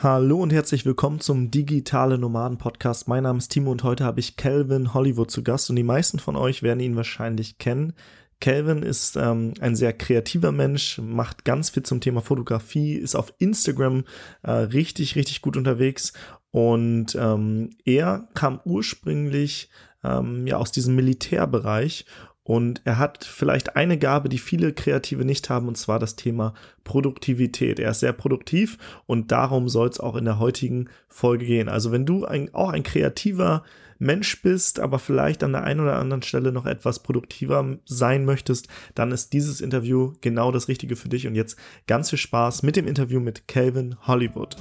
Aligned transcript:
Hallo 0.00 0.40
und 0.40 0.52
herzlich 0.52 0.86
willkommen 0.86 1.18
zum 1.18 1.50
Digitale 1.50 2.18
Nomaden 2.18 2.56
Podcast. 2.56 3.08
Mein 3.08 3.24
Name 3.24 3.38
ist 3.38 3.48
Timo 3.48 3.72
und 3.72 3.82
heute 3.82 4.04
habe 4.04 4.20
ich 4.20 4.36
Calvin 4.36 4.94
Hollywood 4.94 5.28
zu 5.28 5.42
Gast 5.42 5.70
und 5.70 5.74
die 5.74 5.82
meisten 5.82 6.20
von 6.20 6.36
euch 6.36 6.62
werden 6.62 6.78
ihn 6.78 6.94
wahrscheinlich 6.94 7.58
kennen. 7.58 7.94
Calvin 8.40 8.84
ist 8.84 9.16
ähm, 9.16 9.54
ein 9.58 9.74
sehr 9.74 9.92
kreativer 9.92 10.52
Mensch, 10.52 10.98
macht 10.98 11.44
ganz 11.44 11.70
viel 11.70 11.82
zum 11.82 12.00
Thema 12.00 12.20
Fotografie, 12.20 12.92
ist 12.92 13.16
auf 13.16 13.34
Instagram 13.38 14.04
äh, 14.44 14.52
richtig, 14.52 15.16
richtig 15.16 15.42
gut 15.42 15.56
unterwegs 15.56 16.12
und 16.52 17.16
ähm, 17.16 17.70
er 17.84 18.28
kam 18.34 18.60
ursprünglich 18.64 19.68
ähm, 20.04 20.46
ja 20.46 20.58
aus 20.58 20.70
diesem 20.70 20.94
Militärbereich 20.94 22.06
und 22.48 22.80
er 22.86 22.96
hat 22.96 23.26
vielleicht 23.26 23.76
eine 23.76 23.98
Gabe, 23.98 24.30
die 24.30 24.38
viele 24.38 24.72
Kreative 24.72 25.26
nicht 25.26 25.50
haben, 25.50 25.68
und 25.68 25.76
zwar 25.76 25.98
das 25.98 26.16
Thema 26.16 26.54
Produktivität. 26.82 27.78
Er 27.78 27.90
ist 27.90 28.00
sehr 28.00 28.14
produktiv 28.14 28.78
und 29.04 29.30
darum 29.32 29.68
soll 29.68 29.90
es 29.90 30.00
auch 30.00 30.16
in 30.16 30.24
der 30.24 30.38
heutigen 30.38 30.88
Folge 31.08 31.44
gehen. 31.44 31.68
Also 31.68 31.92
wenn 31.92 32.06
du 32.06 32.24
ein, 32.24 32.54
auch 32.54 32.70
ein 32.70 32.84
kreativer 32.84 33.64
Mensch 33.98 34.40
bist, 34.40 34.80
aber 34.80 34.98
vielleicht 34.98 35.44
an 35.44 35.52
der 35.52 35.64
einen 35.64 35.80
oder 35.80 35.98
anderen 35.98 36.22
Stelle 36.22 36.50
noch 36.50 36.64
etwas 36.64 37.00
produktiver 37.00 37.76
sein 37.84 38.24
möchtest, 38.24 38.68
dann 38.94 39.12
ist 39.12 39.34
dieses 39.34 39.60
Interview 39.60 40.14
genau 40.22 40.50
das 40.50 40.68
Richtige 40.68 40.96
für 40.96 41.10
dich. 41.10 41.26
Und 41.26 41.34
jetzt 41.34 41.58
ganz 41.86 42.08
viel 42.08 42.18
Spaß 42.18 42.62
mit 42.62 42.76
dem 42.76 42.86
Interview 42.86 43.20
mit 43.20 43.46
Calvin 43.46 43.94
Hollywood. 44.06 44.56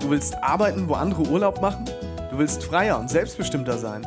Du 0.00 0.08
willst 0.08 0.42
arbeiten, 0.42 0.88
wo 0.88 0.94
andere 0.94 1.28
Urlaub 1.28 1.60
machen? 1.60 1.84
Du 2.30 2.38
willst 2.38 2.64
freier 2.64 2.98
und 2.98 3.10
selbstbestimmter 3.10 3.76
sein? 3.76 4.06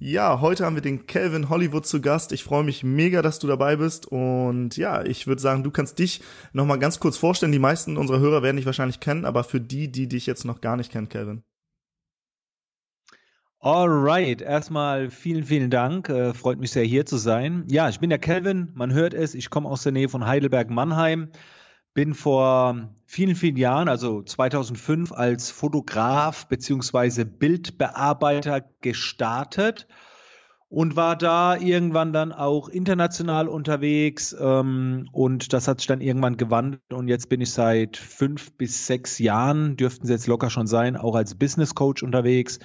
Ja, 0.00 0.40
heute 0.40 0.64
haben 0.64 0.76
wir 0.76 0.80
den 0.80 1.06
Calvin 1.06 1.48
Hollywood 1.48 1.84
zu 1.84 2.00
Gast. 2.00 2.30
Ich 2.30 2.44
freue 2.44 2.62
mich 2.62 2.84
mega, 2.84 3.20
dass 3.20 3.40
du 3.40 3.48
dabei 3.48 3.74
bist. 3.74 4.06
Und 4.06 4.76
ja, 4.76 5.04
ich 5.04 5.26
würde 5.26 5.42
sagen, 5.42 5.64
du 5.64 5.72
kannst 5.72 5.98
dich 5.98 6.22
nochmal 6.52 6.78
ganz 6.78 7.00
kurz 7.00 7.16
vorstellen. 7.16 7.50
Die 7.50 7.58
meisten 7.58 7.96
unserer 7.96 8.20
Hörer 8.20 8.44
werden 8.44 8.58
dich 8.58 8.66
wahrscheinlich 8.66 9.00
kennen, 9.00 9.24
aber 9.24 9.42
für 9.42 9.60
die, 9.60 9.90
die 9.90 10.06
dich 10.06 10.26
jetzt 10.26 10.44
noch 10.44 10.60
gar 10.60 10.76
nicht 10.76 10.92
kennen, 10.92 11.08
Calvin. 11.08 11.42
Alright, 13.58 14.40
erstmal 14.40 15.10
vielen, 15.10 15.42
vielen 15.42 15.68
Dank. 15.68 16.08
Äh, 16.08 16.32
freut 16.32 16.60
mich 16.60 16.70
sehr, 16.70 16.84
hier 16.84 17.04
zu 17.04 17.16
sein. 17.16 17.64
Ja, 17.66 17.88
ich 17.88 17.98
bin 17.98 18.08
der 18.08 18.20
Calvin, 18.20 18.70
man 18.74 18.92
hört 18.92 19.14
es. 19.14 19.34
Ich 19.34 19.50
komme 19.50 19.68
aus 19.68 19.82
der 19.82 19.90
Nähe 19.90 20.08
von 20.08 20.24
Heidelberg-Mannheim. 20.24 21.32
Bin 21.98 22.14
vor 22.14 22.90
vielen, 23.06 23.34
vielen 23.34 23.56
Jahren, 23.56 23.88
also 23.88 24.22
2005, 24.22 25.10
als 25.10 25.50
Fotograf 25.50 26.46
beziehungsweise 26.46 27.24
Bildbearbeiter 27.24 28.62
gestartet 28.80 29.88
und 30.68 30.94
war 30.94 31.16
da 31.16 31.56
irgendwann 31.56 32.12
dann 32.12 32.30
auch 32.30 32.68
international 32.68 33.48
unterwegs 33.48 34.32
ähm, 34.38 35.08
und 35.10 35.52
das 35.52 35.66
hat 35.66 35.80
sich 35.80 35.88
dann 35.88 36.00
irgendwann 36.00 36.36
gewandelt 36.36 36.92
und 36.92 37.08
jetzt 37.08 37.28
bin 37.30 37.40
ich 37.40 37.50
seit 37.50 37.96
fünf 37.96 38.52
bis 38.52 38.86
sechs 38.86 39.18
Jahren, 39.18 39.76
dürften 39.76 40.06
sie 40.06 40.12
jetzt 40.12 40.28
locker 40.28 40.50
schon 40.50 40.68
sein, 40.68 40.96
auch 40.96 41.16
als 41.16 41.34
Business 41.34 41.74
Coach 41.74 42.04
unterwegs, 42.04 42.60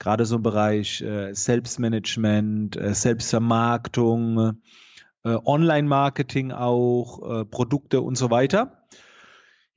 gerade 0.00 0.26
so 0.26 0.34
im 0.34 0.42
Bereich 0.42 1.02
äh, 1.02 1.32
Selbstmanagement, 1.32 2.76
äh, 2.78 2.94
Selbstvermarktung, 2.94 4.60
Online-Marketing 5.28 6.52
auch, 6.52 7.40
äh, 7.40 7.44
Produkte 7.44 8.00
und 8.00 8.16
so 8.16 8.30
weiter. 8.30 8.86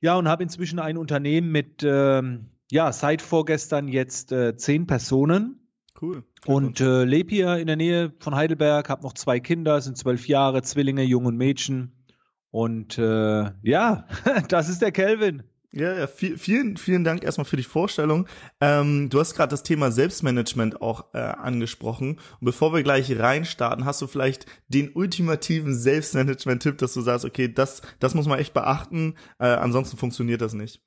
Ja, 0.00 0.16
und 0.16 0.28
habe 0.28 0.42
inzwischen 0.42 0.78
ein 0.78 0.96
Unternehmen 0.98 1.50
mit, 1.50 1.82
ähm, 1.82 2.50
ja, 2.70 2.92
seit 2.92 3.22
vorgestern 3.22 3.88
jetzt 3.88 4.32
äh, 4.32 4.56
zehn 4.56 4.86
Personen. 4.86 5.68
Cool. 6.00 6.24
Und 6.44 6.80
äh, 6.80 7.04
lebe 7.04 7.34
hier 7.34 7.56
in 7.56 7.66
der 7.66 7.76
Nähe 7.76 8.12
von 8.18 8.34
Heidelberg, 8.34 8.88
habe 8.88 9.02
noch 9.02 9.14
zwei 9.14 9.40
Kinder, 9.40 9.80
sind 9.80 9.96
zwölf 9.96 10.28
Jahre, 10.28 10.62
Zwillinge, 10.62 11.02
Jung 11.02 11.24
und 11.24 11.36
Mädchen. 11.36 12.04
Und 12.50 12.98
äh, 12.98 13.50
ja, 13.62 14.06
das 14.48 14.68
ist 14.68 14.82
der 14.82 14.92
Kelvin. 14.92 15.44
Ja, 15.76 15.92
ja, 15.92 16.06
viel, 16.06 16.38
vielen, 16.38 16.78
vielen 16.78 17.04
Dank 17.04 17.22
erstmal 17.22 17.44
für 17.44 17.58
die 17.58 17.62
Vorstellung. 17.62 18.26
Ähm, 18.62 19.10
du 19.10 19.20
hast 19.20 19.34
gerade 19.34 19.50
das 19.50 19.62
Thema 19.62 19.90
Selbstmanagement 19.90 20.80
auch 20.80 21.12
äh, 21.12 21.18
angesprochen. 21.18 22.12
Und 22.12 22.44
bevor 22.46 22.72
wir 22.72 22.82
gleich 22.82 23.14
reinstarten, 23.18 23.84
hast 23.84 24.00
du 24.00 24.06
vielleicht 24.06 24.46
den 24.68 24.90
ultimativen 24.94 25.74
Selbstmanagement-Tipp, 25.74 26.78
dass 26.78 26.94
du 26.94 27.02
sagst, 27.02 27.26
okay, 27.26 27.52
das, 27.52 27.82
das 27.98 28.14
muss 28.14 28.26
man 28.26 28.38
echt 28.38 28.54
beachten, 28.54 29.16
äh, 29.38 29.48
ansonsten 29.48 29.98
funktioniert 29.98 30.40
das 30.40 30.54
nicht. 30.54 30.80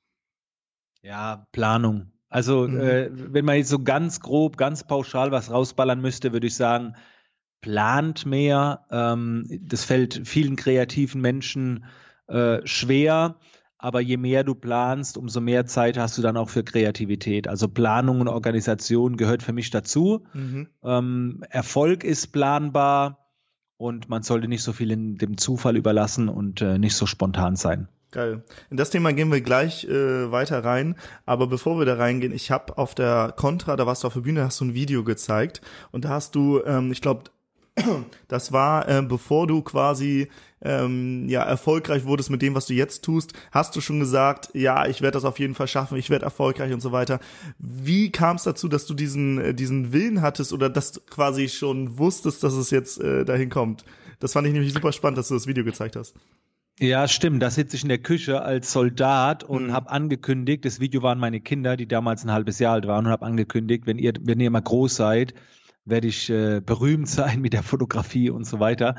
Ja, 1.02 1.46
Planung. 1.52 2.10
Also 2.28 2.66
mhm. 2.66 2.80
äh, 2.80 3.10
wenn 3.12 3.44
man 3.44 3.58
jetzt 3.58 3.70
so 3.70 3.84
ganz 3.84 4.18
grob, 4.18 4.56
ganz 4.56 4.84
pauschal 4.84 5.30
was 5.30 5.52
rausballern 5.52 6.00
müsste, 6.00 6.32
würde 6.32 6.48
ich 6.48 6.56
sagen, 6.56 6.96
plant 7.60 8.26
mehr. 8.26 8.86
Ähm, 8.90 9.46
das 9.62 9.84
fällt 9.84 10.26
vielen 10.26 10.56
kreativen 10.56 11.20
Menschen 11.20 11.84
äh, 12.26 12.58
schwer 12.66 13.36
aber 13.80 14.00
je 14.00 14.16
mehr 14.16 14.44
du 14.44 14.54
planst, 14.54 15.16
umso 15.16 15.40
mehr 15.40 15.66
Zeit 15.66 15.96
hast 15.96 16.18
du 16.18 16.22
dann 16.22 16.36
auch 16.36 16.50
für 16.50 16.62
Kreativität. 16.62 17.48
Also 17.48 17.68
Planung 17.68 18.20
und 18.20 18.28
Organisation 18.28 19.16
gehört 19.16 19.42
für 19.42 19.52
mich 19.52 19.70
dazu. 19.70 20.24
Mhm. 20.34 20.68
Ähm, 20.84 21.44
Erfolg 21.48 22.04
ist 22.04 22.28
planbar 22.28 23.26
und 23.76 24.08
man 24.08 24.22
sollte 24.22 24.48
nicht 24.48 24.62
so 24.62 24.72
viel 24.72 24.90
in 24.90 25.16
dem 25.16 25.38
Zufall 25.38 25.76
überlassen 25.76 26.28
und 26.28 26.60
äh, 26.60 26.78
nicht 26.78 26.94
so 26.94 27.06
spontan 27.06 27.56
sein. 27.56 27.88
Geil. 28.10 28.42
In 28.70 28.76
das 28.76 28.90
Thema 28.90 29.12
gehen 29.12 29.30
wir 29.30 29.40
gleich 29.40 29.84
äh, 29.84 30.30
weiter 30.32 30.64
rein. 30.64 30.96
Aber 31.26 31.46
bevor 31.46 31.78
wir 31.78 31.86
da 31.86 31.94
reingehen, 31.94 32.32
ich 32.32 32.50
habe 32.50 32.76
auf 32.76 32.94
der 32.94 33.32
Contra, 33.36 33.76
da 33.76 33.86
warst 33.86 34.02
du 34.02 34.08
auf 34.08 34.14
der 34.14 34.20
Bühne, 34.20 34.44
hast 34.44 34.60
du 34.60 34.66
ein 34.66 34.74
Video 34.74 35.04
gezeigt 35.04 35.60
und 35.92 36.04
da 36.04 36.10
hast 36.10 36.34
du, 36.34 36.60
ähm, 36.64 36.90
ich 36.92 37.00
glaube, 37.00 37.24
das 38.28 38.52
war, 38.52 38.88
äh, 38.88 39.02
bevor 39.02 39.46
du 39.46 39.62
quasi 39.62 40.28
ähm, 40.62 41.28
ja 41.28 41.42
erfolgreich 41.42 42.04
wurdest 42.04 42.30
mit 42.30 42.42
dem, 42.42 42.54
was 42.54 42.66
du 42.66 42.74
jetzt 42.74 43.02
tust, 43.02 43.32
hast 43.50 43.74
du 43.76 43.80
schon 43.80 44.00
gesagt, 44.00 44.50
ja, 44.54 44.86
ich 44.86 45.00
werde 45.00 45.14
das 45.14 45.24
auf 45.24 45.38
jeden 45.38 45.54
Fall 45.54 45.68
schaffen, 45.68 45.96
ich 45.96 46.10
werde 46.10 46.24
erfolgreich 46.24 46.72
und 46.72 46.80
so 46.80 46.92
weiter. 46.92 47.20
Wie 47.58 48.10
kam 48.10 48.36
es 48.36 48.42
dazu, 48.42 48.68
dass 48.68 48.86
du 48.86 48.94
diesen 48.94 49.38
äh, 49.38 49.54
diesen 49.54 49.92
Willen 49.92 50.20
hattest 50.20 50.52
oder 50.52 50.68
dass 50.68 50.92
du 50.92 51.00
quasi 51.00 51.48
schon 51.48 51.98
wusstest, 51.98 52.42
dass 52.42 52.54
es 52.54 52.70
jetzt 52.70 53.00
äh, 53.00 53.24
dahin 53.24 53.50
kommt? 53.50 53.84
Das 54.18 54.34
fand 54.34 54.46
ich 54.46 54.52
nämlich 54.52 54.72
super 54.72 54.92
spannend, 54.92 55.18
dass 55.18 55.28
du 55.28 55.34
das 55.34 55.46
Video 55.46 55.64
gezeigt 55.64 55.96
hast. 55.96 56.14
Ja, 56.78 57.08
stimmt. 57.08 57.42
Da 57.42 57.50
sitze 57.50 57.76
ich 57.76 57.82
in 57.82 57.90
der 57.90 57.98
Küche 57.98 58.40
als 58.40 58.72
Soldat 58.72 59.44
und 59.44 59.66
mhm. 59.66 59.72
habe 59.72 59.90
angekündigt, 59.90 60.64
das 60.64 60.80
Video 60.80 61.02
waren 61.02 61.18
meine 61.18 61.40
Kinder, 61.40 61.76
die 61.76 61.86
damals 61.86 62.24
ein 62.24 62.32
halbes 62.32 62.58
Jahr 62.58 62.74
alt 62.74 62.86
waren 62.86 63.04
und 63.04 63.12
habe 63.12 63.26
angekündigt, 63.26 63.86
wenn 63.86 63.98
ihr 63.98 64.14
wenn 64.22 64.40
ihr 64.40 64.50
mal 64.50 64.62
groß 64.62 64.96
seid, 64.96 65.34
werde 65.84 66.08
ich 66.08 66.30
äh, 66.30 66.60
berühmt 66.60 67.08
sein 67.08 67.40
mit 67.40 67.52
der 67.52 67.62
Fotografie 67.62 68.30
und 68.30 68.44
so 68.44 68.60
weiter. 68.60 68.96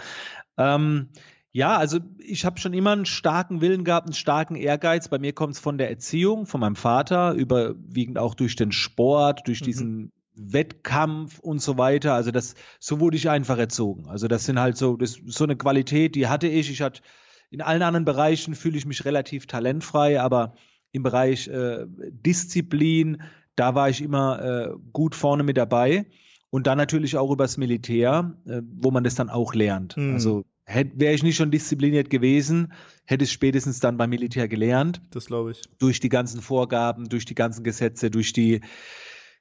Ähm, 0.58 1.09
ja, 1.53 1.78
also 1.78 2.00
ich 2.18 2.46
habe 2.46 2.59
schon 2.59 2.74
immer 2.74 2.92
einen 2.92 3.06
starken 3.06 3.59
Willen 3.59 3.84
gehabt, 3.84 4.08
einen 4.08 4.14
starken 4.14 4.56
Ehrgeiz. 4.56 5.09
Bei 5.09 5.20
mir 5.20 5.34
kommt 5.34 5.56
es 5.56 5.59
von 5.59 5.78
der 5.78 5.90
Erziehung, 5.90 6.46
von 6.46 6.62
meinem 6.62 6.78
Vater, 6.78 7.34
überwiegend 7.34 8.18
auch 8.18 8.36
durch 8.36 8.56
den 8.56 8.72
Sport, 8.72 9.47
durch 9.47 9.62
mhm. 9.62 9.66
diesen 9.66 10.12
Wettkampf 10.34 11.40
und 11.40 11.62
so 11.62 11.78
weiter. 11.78 12.14
Also 12.14 12.31
das, 12.31 12.56
so 12.80 13.02
wurde 13.02 13.18
ich 13.18 13.30
einfach 13.30 13.58
erzogen. 13.58 14.08
Also 14.08 14.30
das 14.30 14.46
sind 14.46 14.59
halt 14.59 14.78
so, 14.78 14.96
das 14.96 15.20
so 15.25 15.44
eine 15.44 15.58
Qualität, 15.58 16.16
die 16.16 16.28
hatte 16.28 16.47
ich. 16.47 16.72
Ich 16.72 16.81
hatte 16.81 17.02
in 17.50 17.62
allen 17.62 17.81
anderen 17.81 18.06
Bereichen 18.06 18.56
fühle 18.56 18.78
ich 18.78 18.86
mich 18.86 19.03
relativ 19.03 19.46
talentfrei, 19.46 20.22
aber 20.22 20.53
im 20.94 21.03
Bereich 21.03 21.50
äh, 21.50 21.86
Disziplin, 21.88 23.23
da 23.58 23.76
war 23.76 23.90
ich 23.90 24.02
immer 24.02 24.41
äh, 24.41 24.70
gut 24.94 25.16
vorne 25.16 25.44
mit 25.44 25.58
dabei. 25.58 26.05
Und 26.52 26.68
dann 26.68 26.78
natürlich 26.78 27.18
auch 27.18 27.32
übers 27.32 27.58
Militär, 27.58 28.36
äh, 28.46 28.62
wo 28.64 28.92
man 28.92 29.03
das 29.03 29.16
dann 29.16 29.30
auch 29.30 29.56
lernt. 29.56 29.98
Mhm. 29.98 30.14
Also 30.14 30.44
wäre 30.68 31.14
ich 31.14 31.24
nicht 31.24 31.36
schon 31.36 31.52
diszipliniert 31.52 32.09
gewesen, 32.09 32.74
hätte 33.06 33.24
ich 33.24 33.32
spätestens 33.32 33.80
dann 33.80 33.98
beim 33.98 34.09
Militär 34.09 34.48
gelernt. 34.48 35.02
Das 35.12 35.26
glaube 35.26 35.52
ich. 35.52 35.62
Durch 35.80 36.00
die 36.00 36.09
ganzen 36.09 36.42
Vorgaben, 36.42 37.09
durch 37.09 37.26
die 37.26 37.36
ganzen 37.36 37.64
Gesetze, 37.64 38.12
durch 38.12 38.32
die 38.34 38.62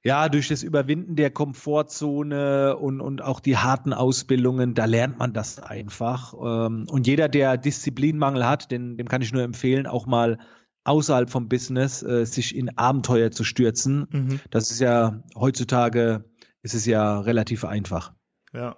ja, 0.03 0.31
durch 0.31 0.49
das 0.49 0.63
Überwinden 0.63 1.15
der 1.15 1.31
Komfortzone 1.31 2.75
und, 2.77 3.03
und 3.03 3.21
auch 3.21 3.39
die 3.39 3.59
harten 3.59 3.93
Ausbildungen, 3.93 4.73
da 4.73 4.87
lernt 4.87 5.19
man 5.19 5.35
das 5.35 5.59
einfach. 5.59 6.33
Ähm, 6.33 6.87
und 6.91 7.07
jeder, 7.07 7.29
der 7.29 7.59
Disziplinmangel 7.59 8.47
hat, 8.47 8.71
den, 8.71 8.97
dem 8.97 9.09
kann 9.09 9.21
ich 9.21 9.33
nur 9.33 9.43
empfehlen, 9.43 9.87
auch 9.87 10.07
mal 10.07 10.39
außerhalb 10.85 11.29
vom 11.29 11.51
Business 11.51 12.03
äh, 12.03 12.25
sich 12.25 12.57
in 12.57 12.79
Abenteuer 12.79 13.31
zu 13.31 13.45
stürzen. 13.45 14.07
Mhm. 14.11 14.41
Das 14.51 14.71
ist 14.71 14.81
ja 14.81 15.23
heutzutage 15.37 16.25
ist 16.63 16.75
es 16.75 16.87
ja 16.87 17.21
relativ 17.21 17.65
einfach. 17.65 18.13
Ja. 18.53 18.77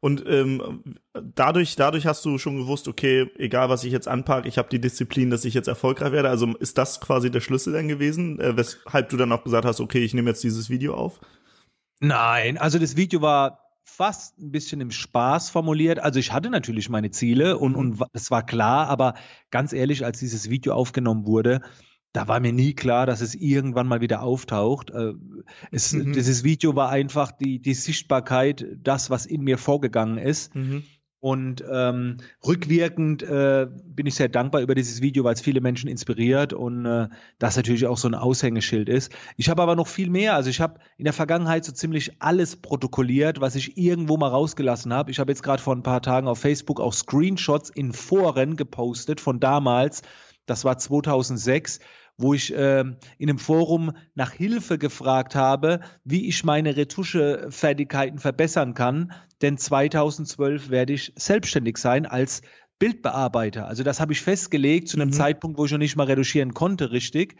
Und 0.00 0.24
ähm, 0.26 0.96
dadurch, 1.12 1.76
dadurch 1.76 2.06
hast 2.06 2.24
du 2.24 2.38
schon 2.38 2.56
gewusst, 2.56 2.88
okay, 2.88 3.30
egal 3.36 3.68
was 3.68 3.84
ich 3.84 3.92
jetzt 3.92 4.08
anpacke, 4.08 4.48
ich 4.48 4.58
habe 4.58 4.68
die 4.68 4.80
Disziplin, 4.80 5.30
dass 5.30 5.44
ich 5.44 5.54
jetzt 5.54 5.68
erfolgreich 5.68 6.12
werde. 6.12 6.30
Also 6.30 6.56
ist 6.56 6.78
das 6.78 7.00
quasi 7.00 7.30
der 7.30 7.40
Schlüssel 7.40 7.72
dann 7.72 7.88
gewesen, 7.88 8.38
äh, 8.40 8.56
weshalb 8.56 9.08
du 9.08 9.16
dann 9.16 9.32
auch 9.32 9.44
gesagt 9.44 9.64
hast, 9.64 9.80
okay, 9.80 10.04
ich 10.04 10.14
nehme 10.14 10.30
jetzt 10.30 10.44
dieses 10.44 10.70
Video 10.70 10.94
auf? 10.94 11.20
Nein, 12.00 12.58
also 12.58 12.78
das 12.78 12.96
Video 12.96 13.22
war 13.22 13.68
fast 13.84 14.38
ein 14.38 14.52
bisschen 14.52 14.80
im 14.80 14.92
Spaß 14.92 15.50
formuliert. 15.50 15.98
Also 15.98 16.20
ich 16.20 16.32
hatte 16.32 16.50
natürlich 16.50 16.88
meine 16.88 17.10
Ziele 17.10 17.58
und, 17.58 17.74
und 17.74 18.00
es 18.12 18.30
war 18.30 18.46
klar, 18.46 18.88
aber 18.88 19.14
ganz 19.50 19.72
ehrlich, 19.72 20.04
als 20.04 20.20
dieses 20.20 20.48
Video 20.50 20.74
aufgenommen 20.74 21.26
wurde, 21.26 21.60
da 22.12 22.26
war 22.28 22.40
mir 22.40 22.52
nie 22.52 22.74
klar, 22.74 23.06
dass 23.06 23.20
es 23.20 23.34
irgendwann 23.34 23.86
mal 23.86 24.00
wieder 24.00 24.22
auftaucht. 24.22 24.90
Äh, 24.90 25.12
es, 25.70 25.92
mhm. 25.92 26.12
Dieses 26.12 26.44
Video 26.44 26.74
war 26.74 26.90
einfach 26.90 27.32
die, 27.32 27.60
die 27.60 27.74
Sichtbarkeit, 27.74 28.66
das, 28.82 29.10
was 29.10 29.26
in 29.26 29.42
mir 29.42 29.58
vorgegangen 29.58 30.18
ist. 30.18 30.54
Mhm. 30.54 30.84
Und 31.20 31.64
ähm, 31.68 32.18
rückwirkend 32.46 33.24
äh, 33.24 33.66
bin 33.84 34.06
ich 34.06 34.14
sehr 34.14 34.28
dankbar 34.28 34.60
über 34.60 34.76
dieses 34.76 35.02
Video, 35.02 35.24
weil 35.24 35.34
es 35.34 35.40
viele 35.40 35.60
Menschen 35.60 35.90
inspiriert 35.90 36.52
und 36.52 36.86
äh, 36.86 37.08
das 37.40 37.56
natürlich 37.56 37.88
auch 37.88 37.98
so 37.98 38.08
ein 38.08 38.14
Aushängeschild 38.14 38.88
ist. 38.88 39.12
Ich 39.36 39.50
habe 39.50 39.60
aber 39.62 39.74
noch 39.74 39.88
viel 39.88 40.10
mehr. 40.10 40.36
Also 40.36 40.48
ich 40.48 40.60
habe 40.60 40.78
in 40.96 41.04
der 41.04 41.12
Vergangenheit 41.12 41.64
so 41.64 41.72
ziemlich 41.72 42.12
alles 42.20 42.54
protokolliert, 42.54 43.40
was 43.40 43.56
ich 43.56 43.76
irgendwo 43.76 44.16
mal 44.16 44.28
rausgelassen 44.28 44.94
habe. 44.94 45.10
Ich 45.10 45.18
habe 45.18 45.32
jetzt 45.32 45.42
gerade 45.42 45.60
vor 45.60 45.74
ein 45.74 45.82
paar 45.82 46.02
Tagen 46.02 46.28
auf 46.28 46.38
Facebook 46.38 46.80
auch 46.80 46.92
Screenshots 46.92 47.68
in 47.70 47.92
Foren 47.92 48.56
gepostet 48.56 49.20
von 49.20 49.40
damals. 49.40 50.02
Das 50.48 50.64
war 50.64 50.78
2006 50.78 51.80
wo 52.18 52.34
ich 52.34 52.52
äh, 52.52 52.80
in 52.80 52.96
einem 53.20 53.38
Forum 53.38 53.92
nach 54.14 54.32
Hilfe 54.32 54.76
gefragt 54.76 55.36
habe, 55.36 55.80
wie 56.04 56.28
ich 56.28 56.44
meine 56.44 56.76
Retuschefertigkeiten 56.76 58.18
verbessern 58.18 58.74
kann. 58.74 59.12
Denn 59.40 59.56
2012 59.56 60.68
werde 60.68 60.92
ich 60.92 61.12
selbstständig 61.16 61.78
sein 61.78 62.06
als 62.06 62.42
Bildbearbeiter. 62.80 63.66
Also 63.68 63.84
das 63.84 64.00
habe 64.00 64.12
ich 64.12 64.20
festgelegt 64.20 64.88
zu 64.88 64.96
einem 64.96 65.10
mhm. 65.10 65.14
Zeitpunkt, 65.14 65.58
wo 65.58 65.64
ich 65.64 65.72
noch 65.72 65.78
nicht 65.78 65.96
mal 65.96 66.06
retuschieren 66.06 66.54
konnte, 66.54 66.90
richtig. 66.90 67.36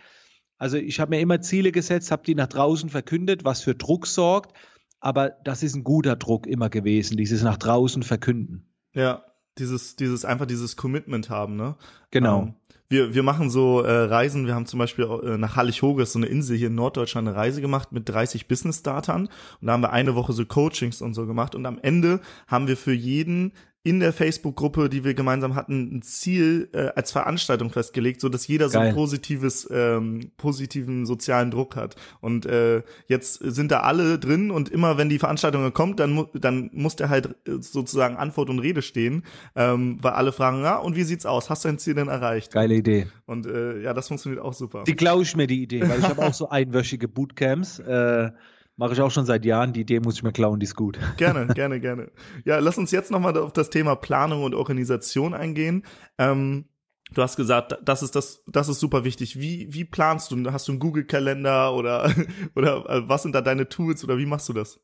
Also 0.58 0.76
ich 0.76 1.00
habe 1.00 1.10
mir 1.10 1.20
immer 1.20 1.40
Ziele 1.40 1.72
gesetzt, 1.72 2.10
habe 2.10 2.25
die 2.25 2.34
nach 2.34 2.49
draußen 2.49 2.88
verkündet, 2.88 3.44
was 3.44 3.62
für 3.62 3.75
Druck 3.75 4.06
sorgt. 4.06 4.56
Aber 5.00 5.31
das 5.44 5.62
ist 5.62 5.75
ein 5.75 5.84
guter 5.84 6.16
Druck 6.16 6.46
immer 6.46 6.70
gewesen, 6.70 7.16
dieses 7.16 7.43
nach 7.43 7.56
draußen 7.56 8.02
verkünden. 8.02 8.69
Ja, 8.94 9.25
dieses, 9.58 9.96
dieses 9.96 10.25
einfach 10.25 10.46
dieses 10.46 10.76
Commitment 10.76 11.31
haben, 11.31 11.56
ne? 11.56 11.76
Genau. 12.10 12.43
Ähm, 12.43 12.55
wir, 12.88 13.14
wir 13.14 13.23
machen 13.23 13.50
so 13.50 13.82
äh, 13.82 13.90
Reisen, 13.90 14.46
wir 14.46 14.55
haben 14.55 14.67
zum 14.67 14.79
Beispiel 14.79 15.05
äh, 15.05 15.37
nach 15.37 15.56
Hallig-Hoges, 15.56 16.12
so 16.12 16.19
eine 16.19 16.26
Insel 16.26 16.56
hier 16.56 16.69
in 16.69 16.75
Norddeutschland, 16.75 17.29
eine 17.29 17.37
Reise 17.37 17.61
gemacht 17.61 17.93
mit 17.93 18.08
30 18.08 18.49
Business-Startern. 18.49 19.29
Und 19.61 19.67
da 19.67 19.73
haben 19.73 19.82
wir 19.82 19.93
eine 19.93 20.14
Woche 20.14 20.32
so 20.32 20.44
Coachings 20.44 21.02
und 21.02 21.14
so 21.14 21.26
gemacht. 21.26 21.55
Und 21.55 21.67
am 21.67 21.79
Ende 21.81 22.20
haben 22.46 22.67
wir 22.67 22.76
für 22.76 22.94
jeden 22.94 23.52
in 23.88 24.00
der 24.00 24.12
Facebook-Gruppe, 24.12 24.90
die 24.90 25.02
wir 25.02 25.14
gemeinsam 25.14 25.55
hatten, 25.55 25.96
ein 25.96 26.02
Ziel 26.02 26.69
äh, 26.75 26.88
als 26.94 27.11
Veranstaltung 27.11 27.70
festgelegt, 27.70 28.20
so 28.20 28.29
dass 28.29 28.46
jeder 28.46 28.69
Geil. 28.69 28.73
so 28.73 28.79
ein 28.81 28.94
positives, 28.94 29.67
ähm, 29.70 30.31
positiven 30.37 31.06
sozialen 31.06 31.50
Druck 31.50 31.75
hat. 31.75 31.96
Und 32.20 32.44
äh, 32.44 32.82
jetzt 33.06 33.37
sind 33.43 33.70
da 33.70 33.81
alle 33.81 34.19
drin 34.19 34.50
und 34.50 34.69
immer 34.69 34.99
wenn 34.99 35.08
die 35.08 35.19
Veranstaltung 35.19 35.73
kommt, 35.73 36.00
dann, 36.00 36.11
mu 36.11 36.26
dann 36.35 36.69
muss 36.75 36.96
der 36.96 37.08
halt 37.08 37.29
äh, 37.46 37.61
sozusagen 37.61 38.17
Antwort 38.17 38.50
und 38.50 38.58
Rede 38.58 38.82
stehen, 38.82 39.23
ähm, 39.56 39.96
weil 40.02 40.12
alle 40.12 40.32
fragen, 40.32 40.62
ja, 40.62 40.76
und 40.76 40.94
wie 40.94 41.05
sieht's 41.05 41.25
aus? 41.25 41.49
Hast 41.49 41.64
du 41.64 41.69
dein 41.69 41.79
Ziel 41.79 41.94
denn 41.94 42.08
erreicht? 42.08 42.52
Geile 42.52 42.75
Idee. 42.75 43.06
Und 43.25 43.46
äh, 43.46 43.81
ja, 43.81 43.94
das 43.94 44.08
funktioniert 44.08 44.43
auch 44.43 44.52
super. 44.52 44.84
Die 44.84 44.96
klaue 44.96 45.23
ich 45.23 45.34
mir 45.34 45.46
die 45.46 45.62
Idee, 45.62 45.88
weil 45.88 46.00
ich 46.00 46.05
habe 46.05 46.26
auch 46.26 46.34
so 46.34 46.50
einwöchige 46.50 47.08
Bootcamps. 47.08 47.79
Äh, 47.79 48.32
Mache 48.79 48.93
ich 48.93 49.01
auch 49.01 49.11
schon 49.11 49.27
seit 49.27 49.45
Jahren. 49.45 49.73
Die 49.73 49.81
Idee 49.81 49.99
muss 49.99 50.15
ich 50.15 50.23
mir 50.23 50.33
klauen, 50.33 50.61
die 50.61 50.65
ist 50.65 50.77
gut. 50.77 51.01
Gerne, 51.17 51.49
gerne, 51.49 51.81
gerne. 51.81 52.13
Ja, 52.45 52.61
lass 52.61 52.79
uns 52.79 52.93
jetzt 52.93 53.11
nochmal 53.11 53.37
auf 53.37 53.53
das 53.53 53.71
Thema 53.71 53.97
Planung 53.97 54.45
und 54.45 54.55
Organisation 54.55 55.35
eingehen. 55.35 55.85
Ähm, 56.17 56.67
du 57.13 57.21
hast 57.21 57.35
gesagt, 57.35 57.77
das 57.83 58.05
ist 58.05 58.15
das, 58.15 58.45
das 58.47 58.69
ist 58.69 58.79
super 58.79 59.03
wichtig. 59.03 59.41
Wie, 59.41 59.67
wie 59.75 59.85
planst 59.85 60.31
du? 60.31 60.53
Hast 60.53 60.69
du 60.69 60.73
einen 60.73 60.79
Google-Kalender 60.79 61.75
oder, 61.75 62.15
oder 62.55 62.89
äh, 62.89 63.09
was 63.09 63.25
sind 63.25 63.35
da 63.35 63.41
deine 63.41 63.69
Tools 63.69 64.05
oder 64.05 64.17
wie 64.17 64.27
machst 64.27 64.49
du 64.49 64.53
das? 64.53 64.81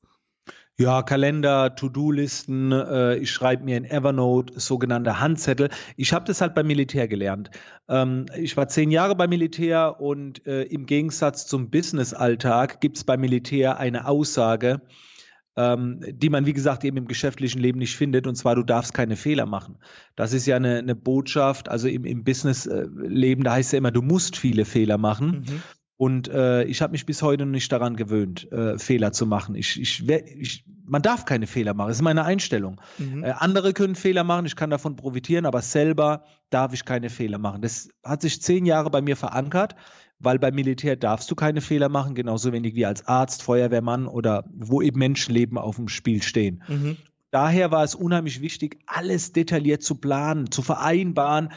Ja, 0.76 1.02
Kalender, 1.02 1.76
To-Do-Listen, 1.76 2.72
äh, 2.72 3.16
ich 3.18 3.30
schreibe 3.30 3.62
mir 3.62 3.76
in 3.76 3.84
Evernote 3.84 4.58
sogenannte 4.58 5.20
Handzettel. 5.20 5.68
Ich 5.96 6.12
habe 6.12 6.24
das 6.24 6.40
halt 6.40 6.56
beim 6.56 6.66
Militär 6.66 7.06
gelernt. 7.06 7.50
Ähm, 7.88 8.26
ich 8.36 8.56
war 8.56 8.66
zehn 8.66 8.90
Jahre 8.90 9.14
beim 9.14 9.30
Militär 9.30 10.00
und 10.00 10.44
äh, 10.48 10.62
im 10.62 10.86
Gegensatz 10.86 11.46
zum 11.46 11.70
Business-Alltag 11.70 12.80
gibt 12.80 12.96
es 12.96 13.04
beim 13.04 13.20
Militär 13.20 13.78
eine 13.78 14.08
Aussage, 14.08 14.80
ähm, 15.56 16.00
die 16.08 16.28
man, 16.28 16.44
wie 16.44 16.52
gesagt, 16.52 16.82
eben 16.82 16.96
im 16.96 17.06
geschäftlichen 17.06 17.60
Leben 17.60 17.78
nicht 17.78 17.96
findet, 17.96 18.26
und 18.26 18.34
zwar, 18.34 18.56
du 18.56 18.64
darfst 18.64 18.94
keine 18.94 19.14
Fehler 19.14 19.46
machen. 19.46 19.78
Das 20.16 20.32
ist 20.32 20.44
ja 20.46 20.56
eine, 20.56 20.78
eine 20.78 20.96
Botschaft, 20.96 21.68
also 21.68 21.86
im, 21.86 22.04
im 22.04 22.24
Business-Leben, 22.24 23.44
da 23.44 23.52
heißt 23.52 23.74
ja 23.74 23.78
immer, 23.78 23.92
du 23.92 24.02
musst 24.02 24.36
viele 24.36 24.64
Fehler 24.64 24.98
machen. 24.98 25.44
Mhm. 25.46 25.62
Und 25.96 26.28
äh, 26.28 26.64
ich 26.64 26.82
habe 26.82 26.92
mich 26.92 27.06
bis 27.06 27.22
heute 27.22 27.46
noch 27.46 27.52
nicht 27.52 27.70
daran 27.70 27.94
gewöhnt, 27.94 28.50
äh, 28.50 28.78
Fehler 28.78 29.12
zu 29.12 29.26
machen. 29.26 29.54
Ich, 29.54 29.80
ich, 29.80 30.08
ich, 30.08 30.64
man 30.84 31.02
darf 31.02 31.24
keine 31.24 31.46
Fehler 31.46 31.72
machen. 31.72 31.88
Das 31.88 31.98
ist 31.98 32.02
meine 32.02 32.24
Einstellung. 32.24 32.80
Mhm. 32.98 33.22
Äh, 33.22 33.30
andere 33.30 33.72
können 33.72 33.94
Fehler 33.94 34.24
machen, 34.24 34.44
ich 34.46 34.56
kann 34.56 34.70
davon 34.70 34.96
profitieren, 34.96 35.46
aber 35.46 35.62
selber 35.62 36.24
darf 36.50 36.72
ich 36.72 36.84
keine 36.84 37.10
Fehler 37.10 37.38
machen. 37.38 37.62
Das 37.62 37.88
hat 38.02 38.22
sich 38.22 38.42
zehn 38.42 38.66
Jahre 38.66 38.90
bei 38.90 39.02
mir 39.02 39.16
verankert, 39.16 39.76
weil 40.18 40.40
beim 40.40 40.54
Militär 40.56 40.96
darfst 40.96 41.30
du 41.30 41.36
keine 41.36 41.60
Fehler 41.60 41.88
machen, 41.88 42.16
genauso 42.16 42.52
wenig 42.52 42.74
wie 42.74 42.86
als 42.86 43.06
Arzt, 43.06 43.42
Feuerwehrmann 43.42 44.08
oder 44.08 44.44
wo 44.52 44.82
eben 44.82 44.98
Menschenleben 44.98 45.58
auf 45.58 45.76
dem 45.76 45.88
Spiel 45.88 46.22
stehen. 46.22 46.64
Mhm. 46.66 46.96
Daher 47.30 47.70
war 47.70 47.84
es 47.84 47.94
unheimlich 47.94 48.40
wichtig, 48.40 48.78
alles 48.86 49.32
detailliert 49.32 49.82
zu 49.82 49.96
planen, 49.96 50.50
zu 50.50 50.62
vereinbaren 50.62 51.50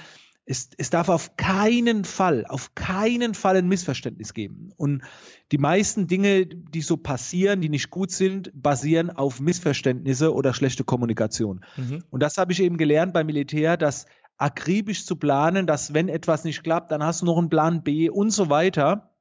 es, 0.50 0.70
es 0.78 0.90
darf 0.90 1.10
auf 1.10 1.36
keinen 1.36 2.06
Fall, 2.06 2.46
auf 2.48 2.74
keinen 2.74 3.34
Fall 3.34 3.58
ein 3.58 3.68
Missverständnis 3.68 4.34
geben. 4.34 4.70
Und 4.78 5.04
die 5.52 5.58
meisten 5.58 6.08
Dinge, 6.08 6.46
die 6.46 6.82
so 6.82 6.96
passieren, 6.96 7.60
die 7.60 7.68
nicht 7.68 7.90
gut 7.90 8.12
sind, 8.12 8.52
basieren 8.54 9.10
auf 9.10 9.42
Missverständnisse 9.42 10.34
oder 10.34 10.54
schlechte 10.54 10.86
Kommunikation. 10.86 11.66
Mhm. 11.76 12.04
Und 12.10 12.24
das 12.24 12.38
habe 12.38 12.54
ich 12.54 12.62
eben 12.62 12.78
gelernt 12.78 13.14
beim 13.14 13.26
Militär, 13.26 13.76
dass 13.76 14.06
akribisch 14.38 15.06
zu 15.06 15.18
planen, 15.18 15.68
dass 15.68 15.94
wenn 15.94 16.08
etwas 16.08 16.46
nicht 16.46 16.64
klappt, 16.64 16.92
dann 16.92 17.04
hast 17.04 17.22
du 17.22 17.26
noch 17.26 17.38
einen 17.38 17.50
Plan 17.50 17.84
B 17.84 18.10
und 18.10 18.30
so 18.30 18.50
weiter. 18.50 19.12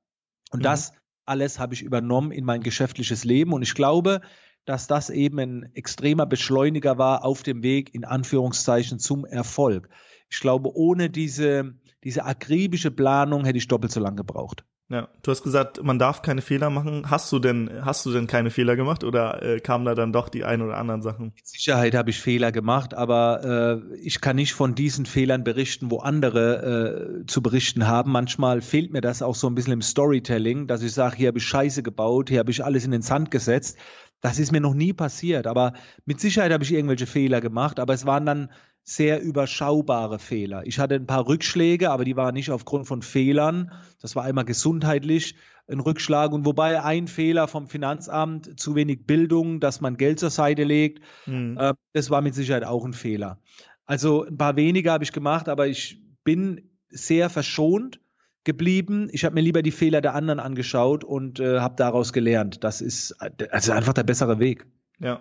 Und 0.52 0.60
mhm. 0.60 0.64
das 0.64 0.92
alles 1.24 1.58
habe 1.58 1.74
ich 1.74 1.82
übernommen 1.82 2.30
in 2.30 2.44
mein 2.44 2.62
geschäftliches 2.62 3.24
Leben. 3.24 3.52
Und 3.52 3.62
ich 3.62 3.74
glaube, 3.74 4.20
dass 4.66 4.86
das 4.86 5.10
eben 5.10 5.38
ein 5.38 5.70
extremer 5.74 6.26
Beschleuniger 6.26 6.98
war 6.98 7.24
auf 7.24 7.42
dem 7.42 7.62
Weg 7.62 7.94
in 7.94 8.04
Anführungszeichen 8.04 8.98
zum 8.98 9.24
Erfolg. 9.24 9.88
Ich 10.28 10.40
glaube, 10.40 10.74
ohne 10.74 11.08
diese, 11.08 11.74
diese 12.04 12.24
akribische 12.24 12.90
Planung 12.90 13.44
hätte 13.44 13.58
ich 13.58 13.68
doppelt 13.68 13.92
so 13.92 14.00
lange 14.00 14.16
gebraucht. 14.16 14.64
Ja, 14.88 15.08
du 15.22 15.32
hast 15.32 15.42
gesagt, 15.42 15.82
man 15.82 15.98
darf 15.98 16.22
keine 16.22 16.42
Fehler 16.42 16.70
machen. 16.70 17.10
Hast 17.10 17.32
du 17.32 17.40
denn, 17.40 17.68
hast 17.84 18.06
du 18.06 18.12
denn 18.12 18.28
keine 18.28 18.50
Fehler 18.50 18.76
gemacht 18.76 19.02
oder 19.02 19.42
äh, 19.42 19.58
kamen 19.58 19.84
da 19.84 19.96
dann 19.96 20.12
doch 20.12 20.28
die 20.28 20.44
ein 20.44 20.62
oder 20.62 20.76
anderen 20.76 21.02
Sachen? 21.02 21.32
Mit 21.34 21.48
Sicherheit 21.48 21.96
habe 21.96 22.10
ich 22.10 22.20
Fehler 22.20 22.52
gemacht, 22.52 22.94
aber 22.94 23.82
äh, 23.92 23.96
ich 23.96 24.20
kann 24.20 24.36
nicht 24.36 24.54
von 24.54 24.76
diesen 24.76 25.04
Fehlern 25.04 25.42
berichten, 25.42 25.90
wo 25.90 25.98
andere 25.98 27.22
äh, 27.22 27.26
zu 27.26 27.42
berichten 27.42 27.88
haben. 27.88 28.12
Manchmal 28.12 28.60
fehlt 28.60 28.92
mir 28.92 29.00
das 29.00 29.22
auch 29.22 29.34
so 29.34 29.48
ein 29.48 29.56
bisschen 29.56 29.72
im 29.72 29.82
Storytelling, 29.82 30.68
dass 30.68 30.82
ich 30.82 30.92
sage, 30.92 31.16
hier 31.16 31.28
habe 31.28 31.38
ich 31.38 31.44
Scheiße 31.44 31.82
gebaut, 31.82 32.28
hier 32.28 32.38
habe 32.38 32.52
ich 32.52 32.64
alles 32.64 32.84
in 32.84 32.92
den 32.92 33.02
Sand 33.02 33.32
gesetzt. 33.32 33.78
Das 34.20 34.38
ist 34.38 34.52
mir 34.52 34.60
noch 34.60 34.74
nie 34.74 34.92
passiert, 34.92 35.46
aber 35.46 35.74
mit 36.04 36.20
Sicherheit 36.20 36.52
habe 36.52 36.64
ich 36.64 36.72
irgendwelche 36.72 37.06
Fehler 37.06 37.40
gemacht, 37.40 37.78
aber 37.78 37.94
es 37.94 38.06
waren 38.06 38.26
dann 38.26 38.50
sehr 38.82 39.20
überschaubare 39.20 40.18
Fehler. 40.18 40.64
Ich 40.64 40.78
hatte 40.78 40.94
ein 40.94 41.06
paar 41.06 41.26
Rückschläge, 41.26 41.90
aber 41.90 42.04
die 42.04 42.16
waren 42.16 42.34
nicht 42.34 42.50
aufgrund 42.50 42.86
von 42.86 43.02
Fehlern. 43.02 43.72
Das 44.00 44.14
war 44.14 44.24
einmal 44.24 44.44
gesundheitlich 44.44 45.34
ein 45.68 45.80
Rückschlag 45.80 46.32
und 46.32 46.44
wobei 46.46 46.80
ein 46.82 47.08
Fehler 47.08 47.48
vom 47.48 47.66
Finanzamt, 47.66 48.58
zu 48.60 48.76
wenig 48.76 49.04
Bildung, 49.04 49.58
dass 49.58 49.80
man 49.80 49.96
Geld 49.96 50.20
zur 50.20 50.30
Seite 50.30 50.62
legt, 50.62 51.02
mhm. 51.26 51.56
äh, 51.58 51.74
das 51.92 52.10
war 52.10 52.22
mit 52.22 52.36
Sicherheit 52.36 52.64
auch 52.64 52.84
ein 52.84 52.92
Fehler. 52.92 53.40
Also 53.86 54.24
ein 54.24 54.38
paar 54.38 54.56
weniger 54.56 54.92
habe 54.92 55.04
ich 55.04 55.12
gemacht, 55.12 55.48
aber 55.48 55.66
ich 55.66 56.00
bin 56.22 56.70
sehr 56.88 57.28
verschont 57.30 58.00
geblieben. 58.46 59.08
Ich 59.12 59.26
habe 59.26 59.34
mir 59.34 59.42
lieber 59.42 59.62
die 59.62 59.70
Fehler 59.70 60.00
der 60.00 60.14
anderen 60.14 60.40
angeschaut 60.40 61.04
und 61.04 61.38
äh, 61.40 61.60
habe 61.60 61.76
daraus 61.76 62.14
gelernt. 62.14 62.64
Das 62.64 62.80
ist 62.80 63.14
also 63.50 63.72
einfach 63.72 63.92
der 63.92 64.04
bessere 64.04 64.38
Weg. 64.38 64.66
Ja, 64.98 65.20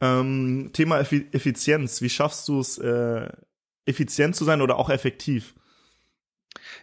ähm, 0.00 0.70
Thema 0.72 1.00
Effizienz. 1.00 2.00
Wie 2.02 2.08
schaffst 2.08 2.48
du 2.48 2.60
es, 2.60 2.78
äh, 2.78 3.28
effizient 3.84 4.36
zu 4.36 4.44
sein 4.44 4.60
oder 4.60 4.76
auch 4.76 4.90
effektiv? 4.90 5.54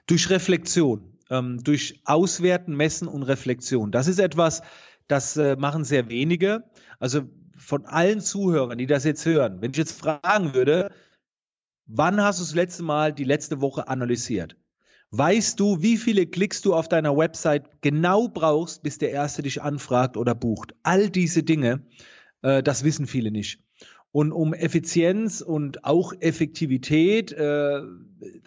Durch 0.08 0.30
Reflexion, 0.30 1.18
ähm, 1.30 1.64
durch 1.64 2.02
Auswerten, 2.06 2.76
Messen 2.76 3.08
und 3.08 3.24
Reflexion. 3.24 3.92
Das 3.92 4.08
ist 4.08 4.20
etwas, 4.20 4.62
das 5.08 5.38
äh, 5.38 5.56
machen 5.56 5.84
sehr 5.84 6.10
wenige. 6.10 6.64
Also 7.00 7.22
von 7.58 7.86
allen 7.86 8.20
Zuhörern, 8.20 8.78
die 8.78 8.88
das 8.88 9.06
jetzt 9.06 9.26
hören, 9.26 9.62
wenn 9.62 9.72
ich 9.72 9.78
jetzt 9.78 10.00
fragen 10.00 10.54
würde, 10.54 10.92
wann 11.86 12.22
hast 12.22 12.40
du 12.40 12.44
das 12.44 12.54
letzte 12.54 12.84
Mal 12.84 13.14
die 13.14 13.24
letzte 13.24 13.62
Woche 13.62 13.88
analysiert? 13.88 14.58
Weißt 15.12 15.60
du, 15.60 15.82
wie 15.82 15.98
viele 15.98 16.26
Klicks 16.26 16.62
du 16.62 16.74
auf 16.74 16.90
deiner 16.90 17.16
Website 17.16 17.82
genau 17.82 18.28
brauchst, 18.28 18.84
bis 18.84 18.98
der 18.98 19.12
Erste 19.12 19.44
dich 19.44 19.62
anfragt 19.62 20.18
oder 20.18 20.36
bucht? 20.36 20.74
All 20.84 21.10
diese 21.10 21.44
Dinge 21.44 21.86
äh, 22.46 22.64
das 22.64 22.84
wissen 22.84 23.08
viele 23.08 23.32
nicht. 23.32 23.60
Und 24.12 24.32
um 24.32 24.54
Effizienz 24.54 25.42
und 25.42 25.84
auch 25.84 26.14
Effektivität, 26.20 27.34
äh, 27.34 27.82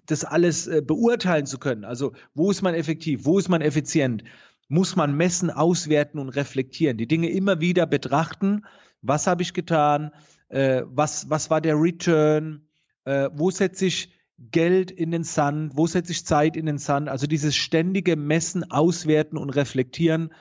das 0.07 0.25
alles 0.25 0.67
äh, 0.67 0.81
beurteilen 0.81 1.45
zu 1.45 1.59
können, 1.59 1.85
also 1.85 2.13
wo 2.35 2.51
ist 2.51 2.63
man 2.63 2.75
effektiv, 2.75 3.27
wo 3.27 3.39
ist 3.39 3.49
man 3.49 3.61
effizient, 3.61 4.25
muss 4.69 4.97
man 4.97 5.17
messen, 5.17 5.51
auswerten 5.51 6.19
und 6.19 6.31
reflektieren, 6.31 6.97
die 6.97 7.09
Dinge 7.09 7.29
immer 7.31 7.61
wieder 7.61 7.87
betrachten, 7.87 8.65
was 9.03 9.27
habe 9.27 9.43
ich 9.43 9.53
getan, 9.53 10.13
äh, 10.49 10.83
was, 10.87 11.29
was 11.29 11.51
war 11.51 11.61
der 11.61 11.77
Return, 11.77 12.67
äh, 13.05 13.29
wo 13.33 13.51
setze 13.51 13.87
ich 13.87 14.13
Geld 14.39 14.91
in 14.91 15.11
den 15.11 15.25
Sand, 15.25 15.73
wo 15.77 15.87
setze 15.87 16.13
ich 16.13 16.25
Zeit 16.25 16.57
in 16.57 16.67
den 16.67 16.79
Sand, 16.79 17.09
also 17.09 17.27
dieses 17.27 17.57
ständige 17.57 18.17
Messen, 18.17 18.71
Auswerten 18.71 19.37
und 19.37 19.51
Reflektieren, 19.51 20.33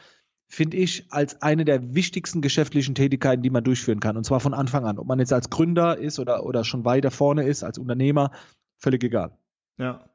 finde 0.48 0.77
ich, 0.77 1.08
als 1.10 1.42
eine 1.42 1.66
der 1.66 1.96
wichtigsten 1.96 2.42
geschäftlichen 2.42 2.96
Tätigkeiten, 2.96 3.44
die 3.44 3.50
man 3.50 3.63
durchführen 3.63 4.00
kann. 4.00 4.16
Und 4.16 4.24
zwar 4.24 4.39
von 4.39 4.54
Anfang 4.54 4.86
an. 4.86 5.00
Ob 5.00 5.08
man 5.08 5.20
jetzt 5.20 5.34
als 5.34 5.50
Gründer 5.50 5.98
ist 5.98 6.20
oder, 6.20 6.46
oder 6.46 6.63
schon 6.63 6.86
weiter 6.86 7.12
vorne 7.12 7.44
ist, 7.44 7.63
als 7.63 7.77
Unternehmer, 7.77 8.32
völlig 8.77 9.04
egal. 9.04 9.38
Ja. 9.77 10.06